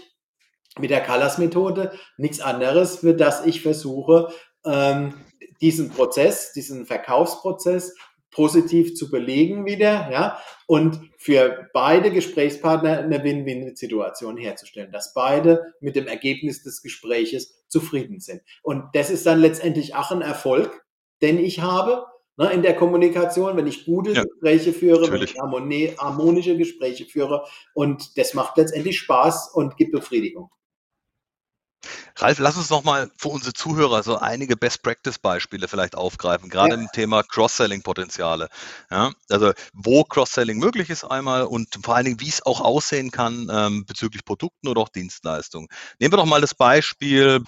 [0.79, 4.29] mit der Callas-Methode nichts anderes, für das ich versuche,
[4.65, 5.15] ähm,
[5.61, 7.95] diesen Prozess, diesen Verkaufsprozess
[8.31, 15.95] positiv zu belegen wieder, ja, und für beide Gesprächspartner eine Win-Win-Situation herzustellen, dass beide mit
[15.95, 18.43] dem Ergebnis des Gespräches zufrieden sind.
[18.63, 20.85] Und das ist dann letztendlich auch ein Erfolg,
[21.23, 25.35] den ich habe ne, in der Kommunikation, wenn ich gute ja, Gespräche führe, natürlich.
[25.37, 27.45] wenn ich harmonische Gespräche führe.
[27.75, 30.51] Und das macht letztendlich Spaß und gibt Befriedigung.
[32.17, 36.81] Ralf, lass uns noch mal für unsere Zuhörer so einige Best-Practice-Beispiele vielleicht aufgreifen, gerade ja.
[36.81, 38.49] im Thema Cross-Selling-Potenziale.
[38.91, 43.11] Ja, also wo Cross-Selling möglich ist einmal und vor allen Dingen, wie es auch aussehen
[43.11, 45.69] kann ähm, bezüglich Produkten oder auch Dienstleistungen.
[45.99, 47.43] Nehmen wir doch mal das Beispiel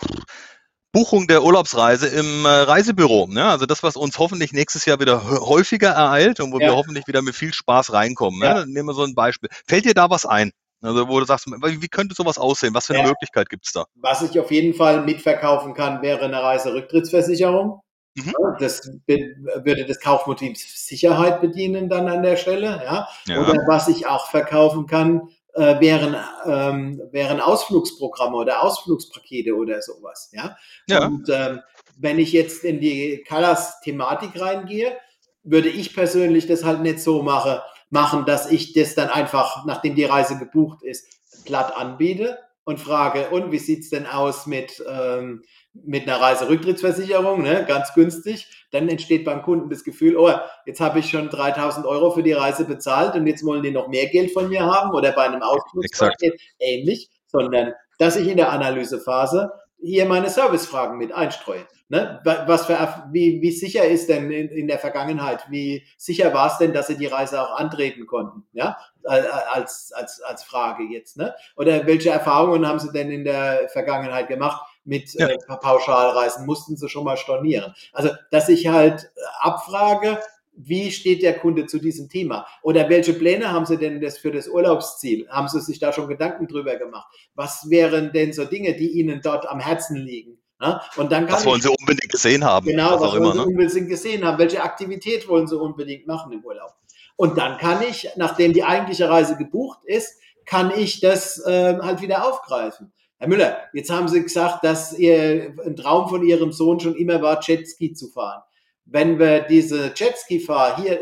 [0.92, 3.27] Buchung der Urlaubsreise im äh, Reisebüro.
[3.27, 3.44] Ne?
[3.44, 6.68] Also das, was uns hoffentlich nächstes Jahr wieder häufiger ereilt und wo ja.
[6.68, 8.40] wir hoffentlich wieder mit viel Spaß reinkommen.
[8.40, 8.64] Ne?
[8.66, 9.51] Nehmen wir so ein Beispiel.
[9.66, 10.53] Fällt dir da was ein?
[10.83, 12.75] Also wo du sagst, wie könnte sowas aussehen?
[12.75, 13.09] Was für eine ja.
[13.09, 13.85] Möglichkeit gibt es da?
[13.96, 17.81] Was ich auf jeden Fall mitverkaufen kann, wäre eine Reiserücktrittsversicherung.
[18.14, 18.33] Mhm.
[18.59, 22.83] Das würde das Kaufmotiv Sicherheit bedienen dann an der Stelle.
[22.85, 23.09] Ja?
[23.27, 23.40] ja.
[23.40, 30.31] Oder was ich auch verkaufen kann, äh, wären, ähm, wären Ausflugsprogramme oder Ausflugspakete oder sowas.
[30.33, 30.57] Ja?
[30.88, 31.07] ja.
[31.07, 31.61] Und ähm,
[31.99, 34.97] wenn ich jetzt in die Colors-Thematik reingehe,
[35.42, 39.95] würde ich persönlich das halt nicht so mache, machen, dass ich das dann einfach, nachdem
[39.95, 41.07] die Reise gebucht ist,
[41.47, 45.42] glatt anbiete und frage, und wie sieht's denn aus mit, ähm,
[45.84, 50.30] mit einer Reiserücktrittsversicherung, ne, ganz günstig, dann entsteht beim Kunden das Gefühl, oh,
[50.64, 53.88] jetzt habe ich schon 3000 Euro für die Reise bezahlt und jetzt wollen die noch
[53.88, 58.52] mehr Geld von mir haben oder bei einem Ausflugspaket ähnlich, sondern dass ich in der
[58.52, 61.66] Analysephase hier meine Servicefragen mit einstreue.
[61.88, 62.20] Ne?
[62.24, 62.76] Was für,
[63.12, 66.88] wie, wie sicher ist denn in, in der Vergangenheit, wie sicher war es denn, dass
[66.88, 68.44] Sie die Reise auch antreten konnten?
[68.52, 71.16] Ja, als, als, als Frage jetzt.
[71.16, 71.32] Ne?
[71.56, 74.66] Oder welche Erfahrungen haben Sie denn in der Vergangenheit gemacht?
[74.87, 75.29] Mit ja.
[75.29, 77.75] äh, Pauschalreisen, mussten sie schon mal stornieren.
[77.92, 80.20] Also, dass ich halt äh, abfrage,
[80.57, 82.46] wie steht der Kunde zu diesem Thema?
[82.62, 85.29] Oder welche Pläne haben Sie denn das für das Urlaubsziel?
[85.29, 87.07] Haben Sie sich da schon Gedanken drüber gemacht?
[87.35, 90.38] Was wären denn so Dinge, die Ihnen dort am Herzen liegen?
[90.61, 90.83] Ja?
[90.96, 92.66] Und dann was wollen Sie unbedingt gesehen haben?
[92.66, 93.44] Genau, was, was wollen immer, Sie ne?
[93.44, 94.38] unbedingt gesehen haben?
[94.38, 96.72] Welche Aktivität wollen Sie unbedingt machen im Urlaub?
[97.16, 102.01] Und dann kann ich, nachdem die eigentliche Reise gebucht ist, kann ich das äh, halt
[102.01, 102.92] wieder aufgreifen.
[103.18, 107.22] Herr Müller, jetzt haben Sie gesagt, dass ihr, ein Traum von Ihrem Sohn schon immer
[107.22, 108.42] war, Jetski zu fahren.
[108.85, 111.00] Wenn wir diese Jetski-Fahrt hier,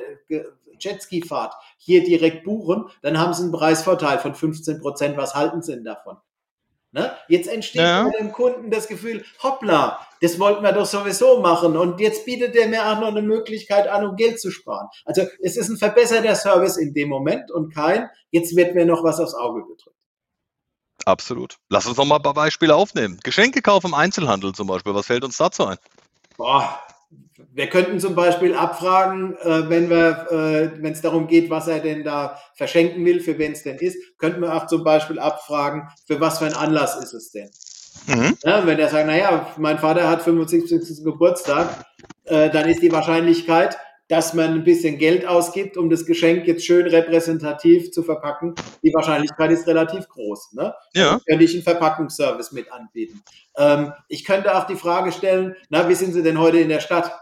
[0.78, 5.16] Jetski-Fahrt hier direkt buchen, dann haben Sie einen Preisvorteil von 15 Prozent.
[5.16, 6.16] Was halten Sie denn davon?
[6.92, 7.10] Ne?
[7.26, 8.04] Jetzt entsteht ja.
[8.04, 12.54] bei dem Kunden das Gefühl, hoppla, das wollten wir doch sowieso machen und jetzt bietet
[12.54, 14.86] er mir auch noch eine Möglichkeit an, um Geld zu sparen.
[15.04, 19.02] Also es ist ein verbesserter Service in dem Moment und kein, jetzt wird mir noch
[19.02, 20.03] was aufs Auge gedrückt.
[21.04, 21.56] Absolut.
[21.68, 23.18] Lass uns noch mal ein paar Beispiele aufnehmen.
[23.22, 24.94] Geschenkekauf im Einzelhandel zum Beispiel.
[24.94, 25.76] Was fällt uns dazu ein?
[26.36, 26.80] Boah,
[27.52, 31.80] wir könnten zum Beispiel abfragen, äh, wenn wir, äh, wenn es darum geht, was er
[31.80, 35.88] denn da verschenken will, für wen es denn ist, könnten wir auch zum Beispiel abfragen,
[36.06, 37.50] für was für ein Anlass ist es denn.
[38.06, 38.36] Mhm.
[38.42, 41.04] Ja, wenn er sagt, naja, mein Vater hat 75.
[41.04, 41.84] Geburtstag,
[42.24, 43.76] äh, dann ist die Wahrscheinlichkeit,
[44.08, 48.92] dass man ein bisschen Geld ausgibt, um das Geschenk jetzt schön repräsentativ zu verpacken, die
[48.92, 50.52] Wahrscheinlichkeit ist relativ groß.
[50.52, 50.74] Ne?
[50.94, 51.12] Ja.
[51.12, 53.22] Also könnte ich einen Verpackungsservice mit anbieten.
[53.56, 56.80] Ähm, ich könnte auch die Frage stellen, na, wie sind Sie denn heute in der
[56.80, 57.12] Stadt?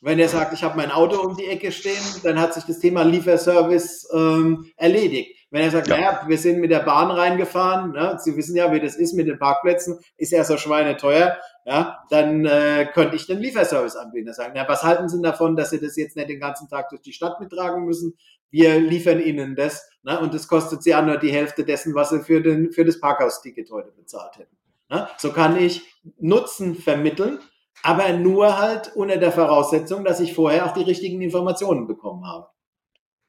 [0.00, 2.78] Wenn er sagt, ich habe mein Auto um die Ecke stehen, dann hat sich das
[2.78, 5.36] Thema Lieferservice ähm, erledigt.
[5.50, 5.96] Wenn er sagt, ja.
[5.96, 8.18] naja, wir sind mit der Bahn reingefahren, ne?
[8.22, 12.46] Sie wissen ja, wie das ist mit den Parkplätzen, ist ja so schweineteuer, ja, dann
[12.46, 14.32] äh, könnte ich den Lieferservice anbieten.
[14.32, 17.02] Sagen, na, was halten Sie davon, dass Sie das jetzt nicht den ganzen Tag durch
[17.02, 18.16] die Stadt mittragen müssen?
[18.50, 20.20] Wir liefern Ihnen das ne?
[20.20, 23.00] und das kostet Sie auch nur die Hälfte dessen, was Sie für, den, für das
[23.00, 24.56] Parkhausticket heute bezahlt hätten.
[24.88, 25.08] Ne?
[25.18, 25.82] So kann ich
[26.20, 27.40] Nutzen vermitteln,
[27.82, 32.46] aber nur halt unter der Voraussetzung, dass ich vorher auch die richtigen Informationen bekommen habe.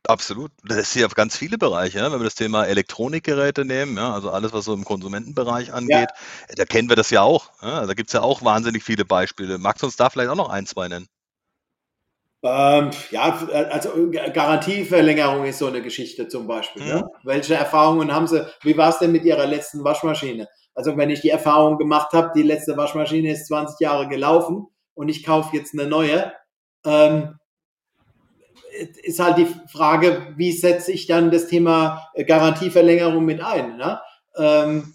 [0.08, 0.52] Absolut.
[0.64, 2.00] Das ist hier auf ganz viele Bereiche.
[2.00, 2.12] Ne?
[2.12, 6.56] Wenn wir das Thema Elektronikgeräte nehmen, ja, also alles, was so im Konsumentenbereich angeht, ja.
[6.56, 7.52] da kennen wir das ja auch.
[7.62, 7.86] Ja?
[7.86, 9.58] Da gibt es ja auch wahnsinnig viele Beispiele.
[9.58, 11.08] Magst du uns da vielleicht auch noch ein, zwei nennen?
[12.42, 13.38] Ähm, ja,
[13.72, 13.90] also
[14.34, 16.84] Garantieverlängerung ist so eine Geschichte zum Beispiel.
[16.84, 16.90] Mhm.
[16.90, 17.10] Ne?
[17.24, 18.46] Welche Erfahrungen haben Sie?
[18.62, 20.48] Wie war es denn mit Ihrer letzten Waschmaschine?
[20.74, 25.10] Also wenn ich die Erfahrung gemacht habe, die letzte Waschmaschine ist 20 Jahre gelaufen und
[25.10, 26.32] ich kaufe jetzt eine neue,
[26.86, 27.38] ähm,
[29.04, 33.78] ist halt die Frage, wie setze ich dann das Thema Garantieverlängerung mit ein?
[33.78, 34.00] Ne?
[34.38, 34.94] Ähm,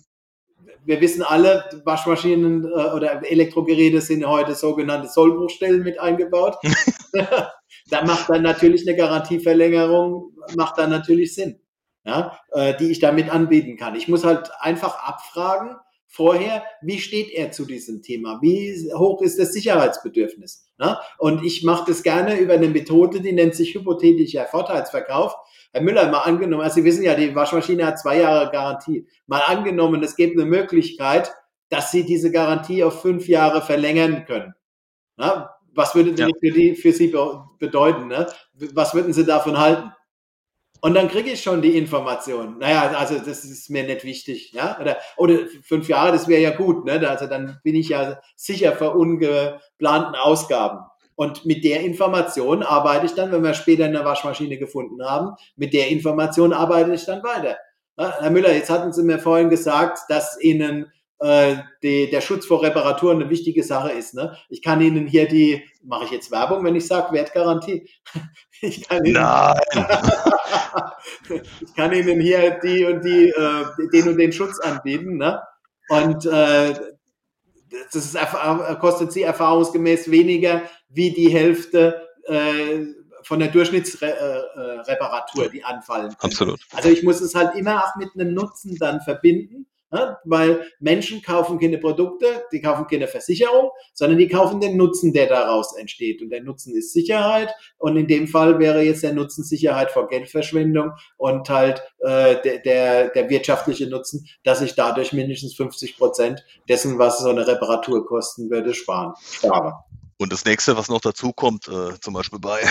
[0.85, 6.57] wir wissen alle, Waschmaschinen äh, oder Elektrogeräte sind heute sogenannte Sollbruchstellen mit eingebaut.
[7.91, 11.61] da macht dann natürlich eine Garantieverlängerung, macht dann natürlich Sinn,
[12.05, 12.39] ja?
[12.53, 13.95] äh, die ich damit anbieten kann.
[13.95, 15.77] Ich muss halt einfach abfragen,
[16.13, 18.39] vorher, wie steht er zu diesem Thema?
[18.43, 20.67] Wie hoch ist das Sicherheitsbedürfnis?
[20.79, 20.99] Ne?
[21.19, 25.35] Und ich mache das gerne über eine Methode, die nennt sich hypothetischer Vorteilsverkauf.
[25.73, 29.07] Herr Müller, mal angenommen, also Sie wissen ja, die Waschmaschine hat zwei Jahre Garantie.
[29.27, 31.33] Mal angenommen, es gibt eine Möglichkeit,
[31.71, 34.53] dass Sie diese Garantie auf fünf Jahre verlängern können.
[35.17, 35.49] Ne?
[35.75, 36.29] Was würde ja.
[36.39, 37.15] für, die, für Sie
[37.59, 38.09] bedeuten?
[38.09, 38.27] Ne?
[38.75, 39.91] Was würden Sie davon halten?
[40.85, 42.59] Und dann kriege ich schon die Information.
[42.59, 44.53] Naja, also das ist mir nicht wichtig.
[44.53, 44.77] Ja?
[44.81, 46.85] Oder, oder fünf Jahre, das wäre ja gut.
[46.85, 47.09] Ne?
[47.09, 50.81] Also dann bin ich ja sicher vor ungeplanten Ausgaben.
[51.15, 55.73] Und mit der Information arbeite ich dann, wenn wir später eine Waschmaschine gefunden haben, mit
[55.73, 57.59] der Information arbeite ich dann weiter.
[57.97, 60.91] Ja, Herr Müller, jetzt hatten Sie mir vorhin gesagt, dass Ihnen
[61.23, 64.15] äh, die, der Schutz vor Reparaturen eine wichtige Sache ist.
[64.15, 64.37] Ne?
[64.49, 67.89] Ich kann Ihnen hier die, mache ich jetzt Werbung, wenn ich sage Wertgarantie?
[68.65, 69.59] Ich kann Ihnen, Nein.
[71.61, 75.17] ich kann Ihnen hier die und die, äh, den und den Schutz anbieten.
[75.17, 75.43] Ne?
[75.89, 76.73] Und äh,
[77.93, 78.17] das ist,
[78.79, 82.85] kostet Sie erfahrungsgemäß weniger wie die Hälfte äh,
[83.25, 86.15] von der Durchschnittsreparatur, die anfallen.
[86.21, 86.61] Absolut.
[86.71, 90.19] Also ich muss es halt immer auch mit einem Nutzen dann verbinden Ja?
[90.25, 95.27] Weil Menschen kaufen keine Produkte, die kaufen keine Versicherung, sondern die kaufen den Nutzen, der
[95.27, 96.23] daraus entsteht.
[96.23, 97.55] Und der Nutzen ist Sicherheit.
[97.79, 102.59] Und in dem Fall wäre jetzt der Nutzen Sicherheit vor Geldverschwendung und halt äh, der,
[102.59, 108.07] der, der wirtschaftliche Nutzen, dass ich dadurch mindestens 50 Prozent dessen, was so eine Reparatur
[108.07, 109.15] kosten würde, sparen.
[109.21, 109.85] spare.
[110.23, 112.65] Und das nächste, was noch dazu kommt, äh, zum Beispiel bei, äh,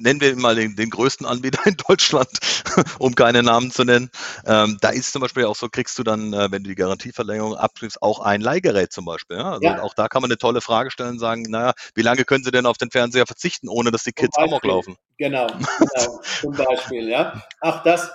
[0.00, 2.30] nennen wir mal den, den größten Anbieter in Deutschland,
[2.98, 4.10] um keine Namen zu nennen,
[4.46, 7.56] ähm, da ist zum Beispiel auch so, kriegst du dann, äh, wenn du die Garantieverlängerung
[7.56, 9.36] abgibst, auch ein Leihgerät zum Beispiel.
[9.36, 9.52] Ja?
[9.52, 9.82] Also ja.
[9.82, 12.50] auch da kann man eine tolle Frage stellen und sagen, naja, wie lange können sie
[12.50, 14.96] denn auf den Fernseher verzichten, ohne dass die Kids Amok laufen?
[15.18, 15.46] Genau,
[15.78, 17.42] genau, zum Beispiel, ja.
[17.60, 18.10] Auch das,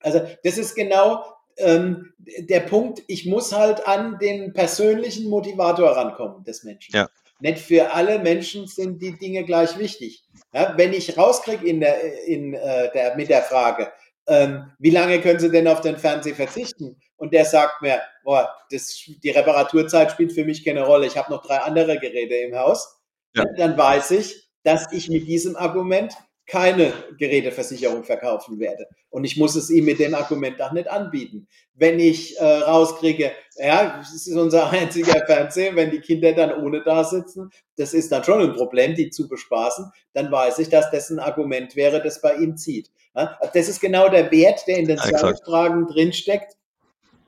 [0.00, 1.24] also das ist genau
[1.56, 6.94] ähm, der Punkt, ich muss halt an den persönlichen Motivator rankommen des Menschen.
[6.94, 7.08] Ja.
[7.40, 10.24] Nicht für alle Menschen sind die Dinge gleich wichtig.
[10.52, 13.92] Ja, wenn ich rauskriege in der, in, äh, der, mit der Frage,
[14.26, 16.96] ähm, wie lange können Sie denn auf den Fernseher verzichten?
[17.16, 21.06] Und der sagt mir, boah, das, die Reparaturzeit spielt für mich keine Rolle.
[21.06, 23.00] Ich habe noch drei andere Geräte im Haus.
[23.34, 23.44] Ja.
[23.56, 26.14] Dann weiß ich, dass ich mit diesem Argument
[26.46, 28.86] keine Geräteversicherung verkaufen werde.
[29.08, 31.48] Und ich muss es ihm mit dem Argument auch nicht anbieten.
[31.74, 36.82] Wenn ich äh, rauskriege, ja, das ist unser einziger Fernseher, wenn die Kinder dann ohne
[36.82, 40.90] da sitzen, das ist dann schon ein Problem, die zu bespaßen, dann weiß ich, dass
[40.90, 42.90] das ein Argument wäre, das bei ihm zieht.
[43.16, 46.56] Ja, das ist genau der Wert, der in den Servicefragen drinsteckt,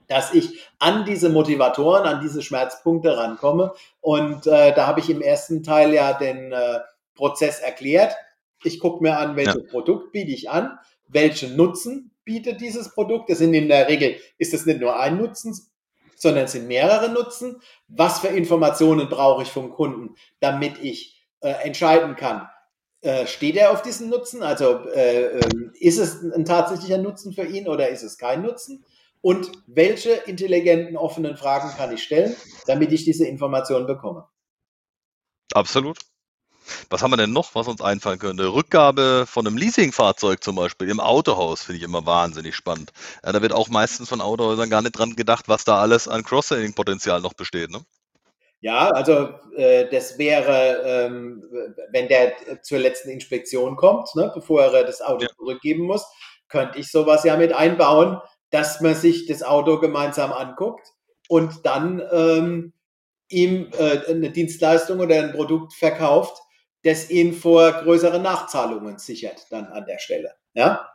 [0.08, 3.72] dass ich an diese Motivatoren, an diese Schmerzpunkte rankomme.
[4.00, 6.80] Und äh, da habe ich im ersten Teil ja den äh,
[7.14, 8.14] Prozess erklärt
[8.66, 9.70] ich gucke mir an, welches ja.
[9.70, 13.30] Produkt biete ich an, welchen Nutzen bietet dieses Produkt.
[13.30, 15.58] Das sind in der Regel, ist es nicht nur ein Nutzen,
[16.16, 17.60] sondern es sind mehrere Nutzen.
[17.88, 22.48] Was für Informationen brauche ich vom Kunden, damit ich äh, entscheiden kann,
[23.02, 24.42] äh, steht er auf diesen Nutzen?
[24.42, 28.84] Also äh, ähm, ist es ein tatsächlicher Nutzen für ihn oder ist es kein Nutzen?
[29.20, 32.36] Und welche intelligenten, offenen Fragen kann ich stellen,
[32.66, 34.28] damit ich diese Informationen bekomme?
[35.52, 35.98] Absolut.
[36.90, 38.52] Was haben wir denn noch, was uns einfallen könnte?
[38.52, 42.92] Rückgabe von einem Leasingfahrzeug zum Beispiel im Autohaus finde ich immer wahnsinnig spannend.
[43.24, 46.22] Ja, da wird auch meistens von Autohäusern gar nicht dran gedacht, was da alles an
[46.22, 47.70] Cross-Selling-Potenzial noch besteht.
[47.70, 47.80] Ne?
[48.60, 51.44] Ja, also äh, das wäre, ähm,
[51.90, 55.28] wenn der zur letzten Inspektion kommt, ne, bevor er das Auto ja.
[55.36, 56.06] zurückgeben muss,
[56.48, 58.18] könnte ich sowas ja mit einbauen,
[58.50, 60.88] dass man sich das Auto gemeinsam anguckt
[61.28, 62.72] und dann ähm,
[63.28, 66.40] ihm äh, eine Dienstleistung oder ein Produkt verkauft,
[66.86, 70.34] das ihn vor größeren Nachzahlungen sichert dann an der Stelle.
[70.54, 70.88] Ja?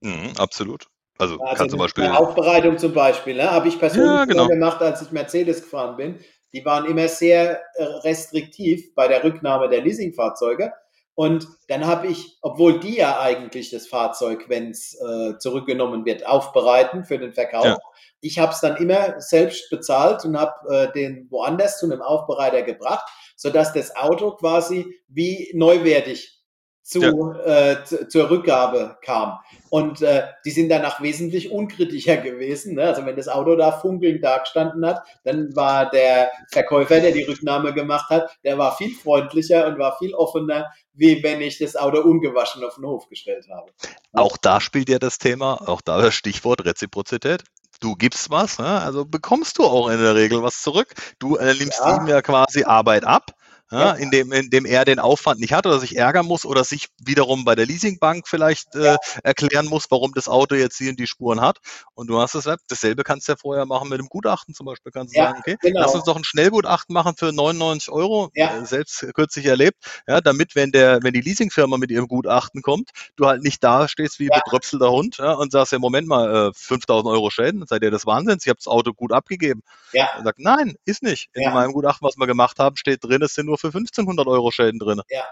[0.00, 0.88] Mhm, absolut.
[1.16, 2.04] Also, also kann zum Beispiel.
[2.04, 4.46] Aufbereitung zum Beispiel, ne, habe ich persönlich ja, genau.
[4.46, 6.20] gemacht, als ich Mercedes gefahren bin.
[6.52, 10.72] Die waren immer sehr äh, restriktiv bei der Rücknahme der Leasingfahrzeuge.
[11.14, 16.24] Und dann habe ich, obwohl die ja eigentlich das Fahrzeug, wenn es äh, zurückgenommen wird,
[16.26, 17.78] aufbereiten für den Verkauf, ja.
[18.20, 22.62] ich habe es dann immer selbst bezahlt und habe äh, den woanders zu einem Aufbereiter
[22.62, 26.38] gebracht sodass das Auto quasi wie neuwertig
[26.82, 27.72] zu, ja.
[27.72, 29.38] äh, zu, zur Rückgabe kam.
[29.68, 32.74] Und äh, die sind danach wesentlich unkritischer gewesen.
[32.74, 32.84] Ne?
[32.84, 37.24] Also wenn das Auto da funkelnd da gestanden hat, dann war der Verkäufer, der die
[37.24, 41.76] Rücknahme gemacht hat, der war viel freundlicher und war viel offener, wie wenn ich das
[41.76, 43.70] Auto ungewaschen auf den Hof gestellt habe.
[44.14, 47.44] Auch da spielt ja das Thema, auch da das Stichwort Reziprozität
[47.80, 48.80] du gibst was, ne?
[48.80, 50.94] also bekommst du auch in der Regel was zurück.
[51.18, 51.96] Du äh, nimmst ja.
[51.96, 53.37] ihm ja quasi Arbeit ab
[53.70, 57.44] ja, indem, indem er den Aufwand nicht hat oder sich ärgern muss oder sich wiederum
[57.44, 61.40] bei der Leasingbank vielleicht äh, erklären muss, warum das Auto jetzt hier in die Spuren
[61.40, 61.58] hat.
[61.94, 64.90] Und du hast das, dasselbe kannst du ja vorher machen mit dem Gutachten zum Beispiel.
[64.90, 65.80] Kannst du sagen, okay, genau.
[65.80, 70.54] lass uns doch ein Schnellgutachten machen für 99 Euro, äh, selbst kürzlich erlebt, ja, damit,
[70.54, 74.28] wenn der, wenn die Leasingfirma mit ihrem Gutachten kommt, du halt nicht da stehst wie
[74.28, 78.06] betröpselter Hund ja, und sagst ja, Moment mal, äh, 5000 Euro Schäden, seid ihr das
[78.06, 79.62] Wahnsinns, ich habe das Auto gut abgegeben.
[79.92, 80.08] Ja.
[80.16, 81.28] Er sagt, nein, ist nicht.
[81.34, 84.50] In meinem Gutachten, was wir gemacht haben, steht drin, es sind nur für 1500 Euro
[84.50, 85.00] Schäden drin.
[85.10, 85.24] Ja,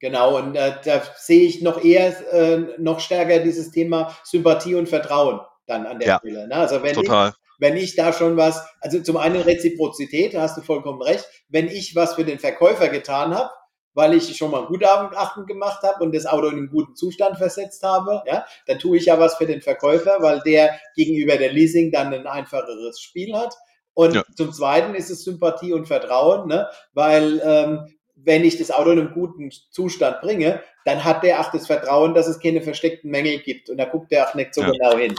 [0.00, 0.38] genau.
[0.38, 5.40] Und äh, da sehe ich noch eher, äh, noch stärker dieses Thema Sympathie und Vertrauen
[5.66, 6.48] dann an der ja, Stelle.
[6.48, 6.54] Ne?
[6.56, 7.30] Also wenn total.
[7.30, 11.24] Ich, wenn ich da schon was, also zum einen Reziprozität, da hast du vollkommen recht,
[11.48, 13.50] wenn ich was für den Verkäufer getan habe,
[13.94, 17.36] weil ich schon mal ein Gutachten gemacht habe und das Auto in einen guten Zustand
[17.36, 21.52] versetzt habe, ja, dann tue ich ja was für den Verkäufer, weil der gegenüber der
[21.52, 23.54] Leasing dann ein einfacheres Spiel hat.
[23.94, 24.24] Und ja.
[24.36, 26.68] zum Zweiten ist es Sympathie und Vertrauen, ne?
[26.92, 31.50] weil ähm, wenn ich das Auto in einem guten Zustand bringe, dann hat der auch
[31.50, 33.68] das Vertrauen, dass es keine versteckten Mängel gibt.
[33.70, 34.70] Und da guckt der auch nicht so ja.
[34.70, 35.14] genau hin.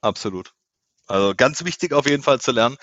[0.00, 0.52] Absolut.
[1.08, 2.76] Also ganz wichtig auf jeden Fall zu lernen.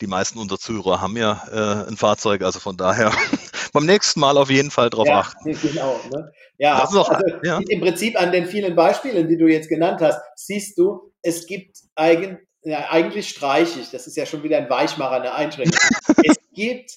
[0.00, 3.10] Die meisten unserer Zuhörer haben ja äh, ein Fahrzeug, also von daher
[3.72, 5.56] beim nächsten Mal auf jeden Fall drauf ja, achten.
[5.62, 6.30] Genau, ne?
[6.58, 7.06] Ja, also,
[7.42, 11.46] ja, im Prinzip an den vielen Beispielen, die du jetzt genannt hast, siehst du, es
[11.46, 15.78] gibt eigen, ja, eigentlich streiche ich, das ist ja schon wieder ein Weichmacher, eine Einschränkung.
[16.24, 16.92] es gibt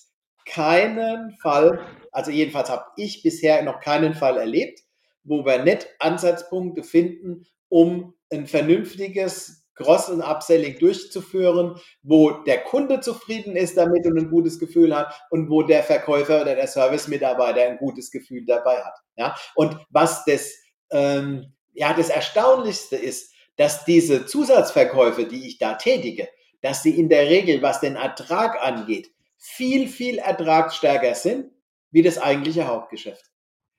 [0.46, 1.80] keinen Fall,
[2.12, 4.82] also jedenfalls habe ich bisher noch keinen Fall erlebt,
[5.24, 13.00] wo wir nicht Ansatzpunkte finden, um ein vernünftiges Cross- und Upselling durchzuführen, wo der Kunde
[13.00, 17.62] zufrieden ist damit und ein gutes Gefühl hat und wo der Verkäufer oder der Service-Mitarbeiter
[17.64, 18.96] ein gutes Gefühl dabei hat.
[19.16, 19.36] Ja?
[19.56, 20.54] Und was das,
[20.92, 26.28] ähm, ja, das Erstaunlichste ist, dass diese Zusatzverkäufe, die ich da tätige,
[26.62, 31.52] dass sie in der Regel, was den Ertrag angeht, viel, viel ertragsstärker sind
[31.92, 33.30] wie das eigentliche Hauptgeschäft.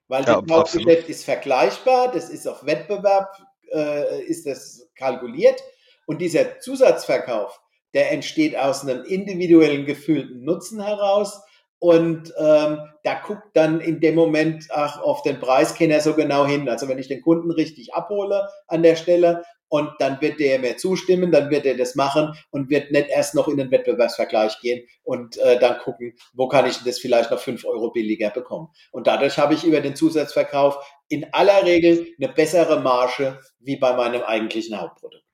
[0.06, 1.08] Weil ja, das Hauptgeschäft absolut.
[1.08, 3.36] ist vergleichbar, das ist auf Wettbewerb,
[3.72, 5.62] äh, ist das kalkuliert
[6.06, 7.60] und dieser Zusatzverkauf,
[7.94, 11.40] der entsteht aus einem individuellen gefühlten Nutzen heraus.
[11.84, 16.66] Und ähm, da guckt dann in dem Moment ach, auf den Preiskenner so genau hin.
[16.66, 20.78] Also wenn ich den Kunden richtig abhole an der Stelle und dann wird der mir
[20.78, 24.86] zustimmen, dann wird er das machen und wird nicht erst noch in den Wettbewerbsvergleich gehen
[25.02, 28.68] und äh, dann gucken, wo kann ich das vielleicht noch fünf Euro billiger bekommen.
[28.90, 30.78] Und dadurch habe ich über den Zusatzverkauf
[31.10, 35.33] in aller Regel eine bessere Marge wie bei meinem eigentlichen Hauptprodukt.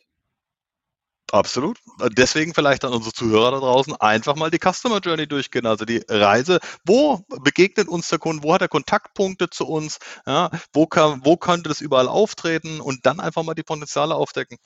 [1.33, 1.79] Absolut.
[2.17, 6.03] Deswegen vielleicht an unsere Zuhörer da draußen einfach mal die Customer Journey durchgehen, also die
[6.09, 6.59] Reise.
[6.85, 8.43] Wo begegnet uns der Kunde?
[8.43, 9.99] Wo hat er Kontaktpunkte zu uns?
[10.27, 12.81] Ja, wo, kann, wo könnte das überall auftreten?
[12.81, 14.59] Und dann einfach mal die Potenziale aufdecken.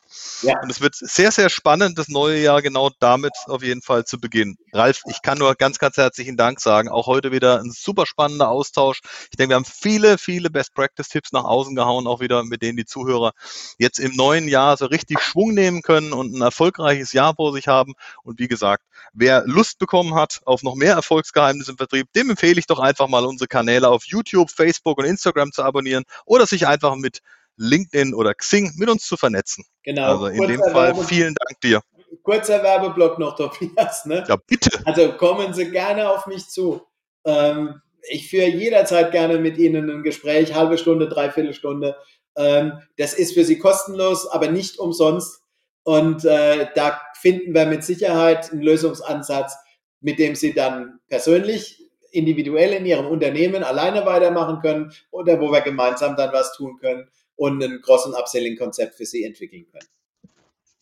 [0.42, 0.60] Ja.
[0.62, 4.18] Und es wird sehr, sehr spannend, das neue Jahr genau damit auf jeden Fall zu
[4.18, 4.56] beginnen.
[4.72, 6.88] Ralf, ich kann nur ganz, ganz herzlichen Dank sagen.
[6.88, 9.00] Auch heute wieder ein super spannender Austausch.
[9.30, 12.62] Ich denke, wir haben viele, viele Best Practice Tipps nach außen gehauen, auch wieder mit
[12.62, 13.32] denen die Zuhörer
[13.78, 17.66] jetzt im neuen Jahr so richtig Schwung nehmen können und ein erfolgreiches Jahr vor sich
[17.66, 17.94] haben.
[18.22, 22.58] Und wie gesagt, wer Lust bekommen hat auf noch mehr Erfolgsgeheimnisse im Vertrieb, dem empfehle
[22.60, 26.66] ich doch einfach mal unsere Kanäle auf YouTube, Facebook und Instagram zu abonnieren oder sich
[26.66, 27.20] einfach mit
[27.56, 29.64] LinkedIn oder Xing mit uns zu vernetzen.
[29.82, 30.06] Genau.
[30.06, 31.80] Also in dem Fall vielen Dank dir.
[32.22, 34.06] Kurzer Werbeblock noch, Tobias.
[34.06, 34.24] Ne?
[34.28, 34.70] Ja, bitte.
[34.84, 36.82] Also kommen Sie gerne auf mich zu.
[37.24, 41.96] Ähm, ich führe jederzeit gerne mit Ihnen ein Gespräch, halbe Stunde, dreiviertel Stunde.
[42.36, 45.43] Ähm, das ist für Sie kostenlos, aber nicht umsonst.
[45.84, 49.54] Und äh, da finden wir mit Sicherheit einen Lösungsansatz,
[50.00, 51.80] mit dem Sie dann persönlich,
[52.10, 57.08] individuell in Ihrem Unternehmen alleine weitermachen können oder wo wir gemeinsam dann was tun können
[57.36, 59.88] und ein Cross- Upselling-Konzept für Sie entwickeln können.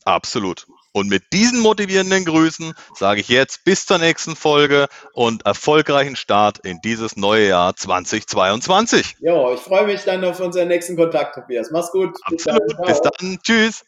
[0.04, 0.66] Absolut.
[0.92, 6.58] Und mit diesen motivierenden Grüßen sage ich jetzt bis zur nächsten Folge und erfolgreichen Start
[6.58, 9.16] in dieses neue Jahr 2022.
[9.20, 11.70] Ja, ich freue mich dann auf unseren nächsten Kontakt, Tobias.
[11.70, 12.14] Mach's gut.
[12.24, 12.66] Absolut.
[12.66, 12.86] Bis dann.
[12.86, 13.38] Bis dann.
[13.42, 13.80] Tschüss.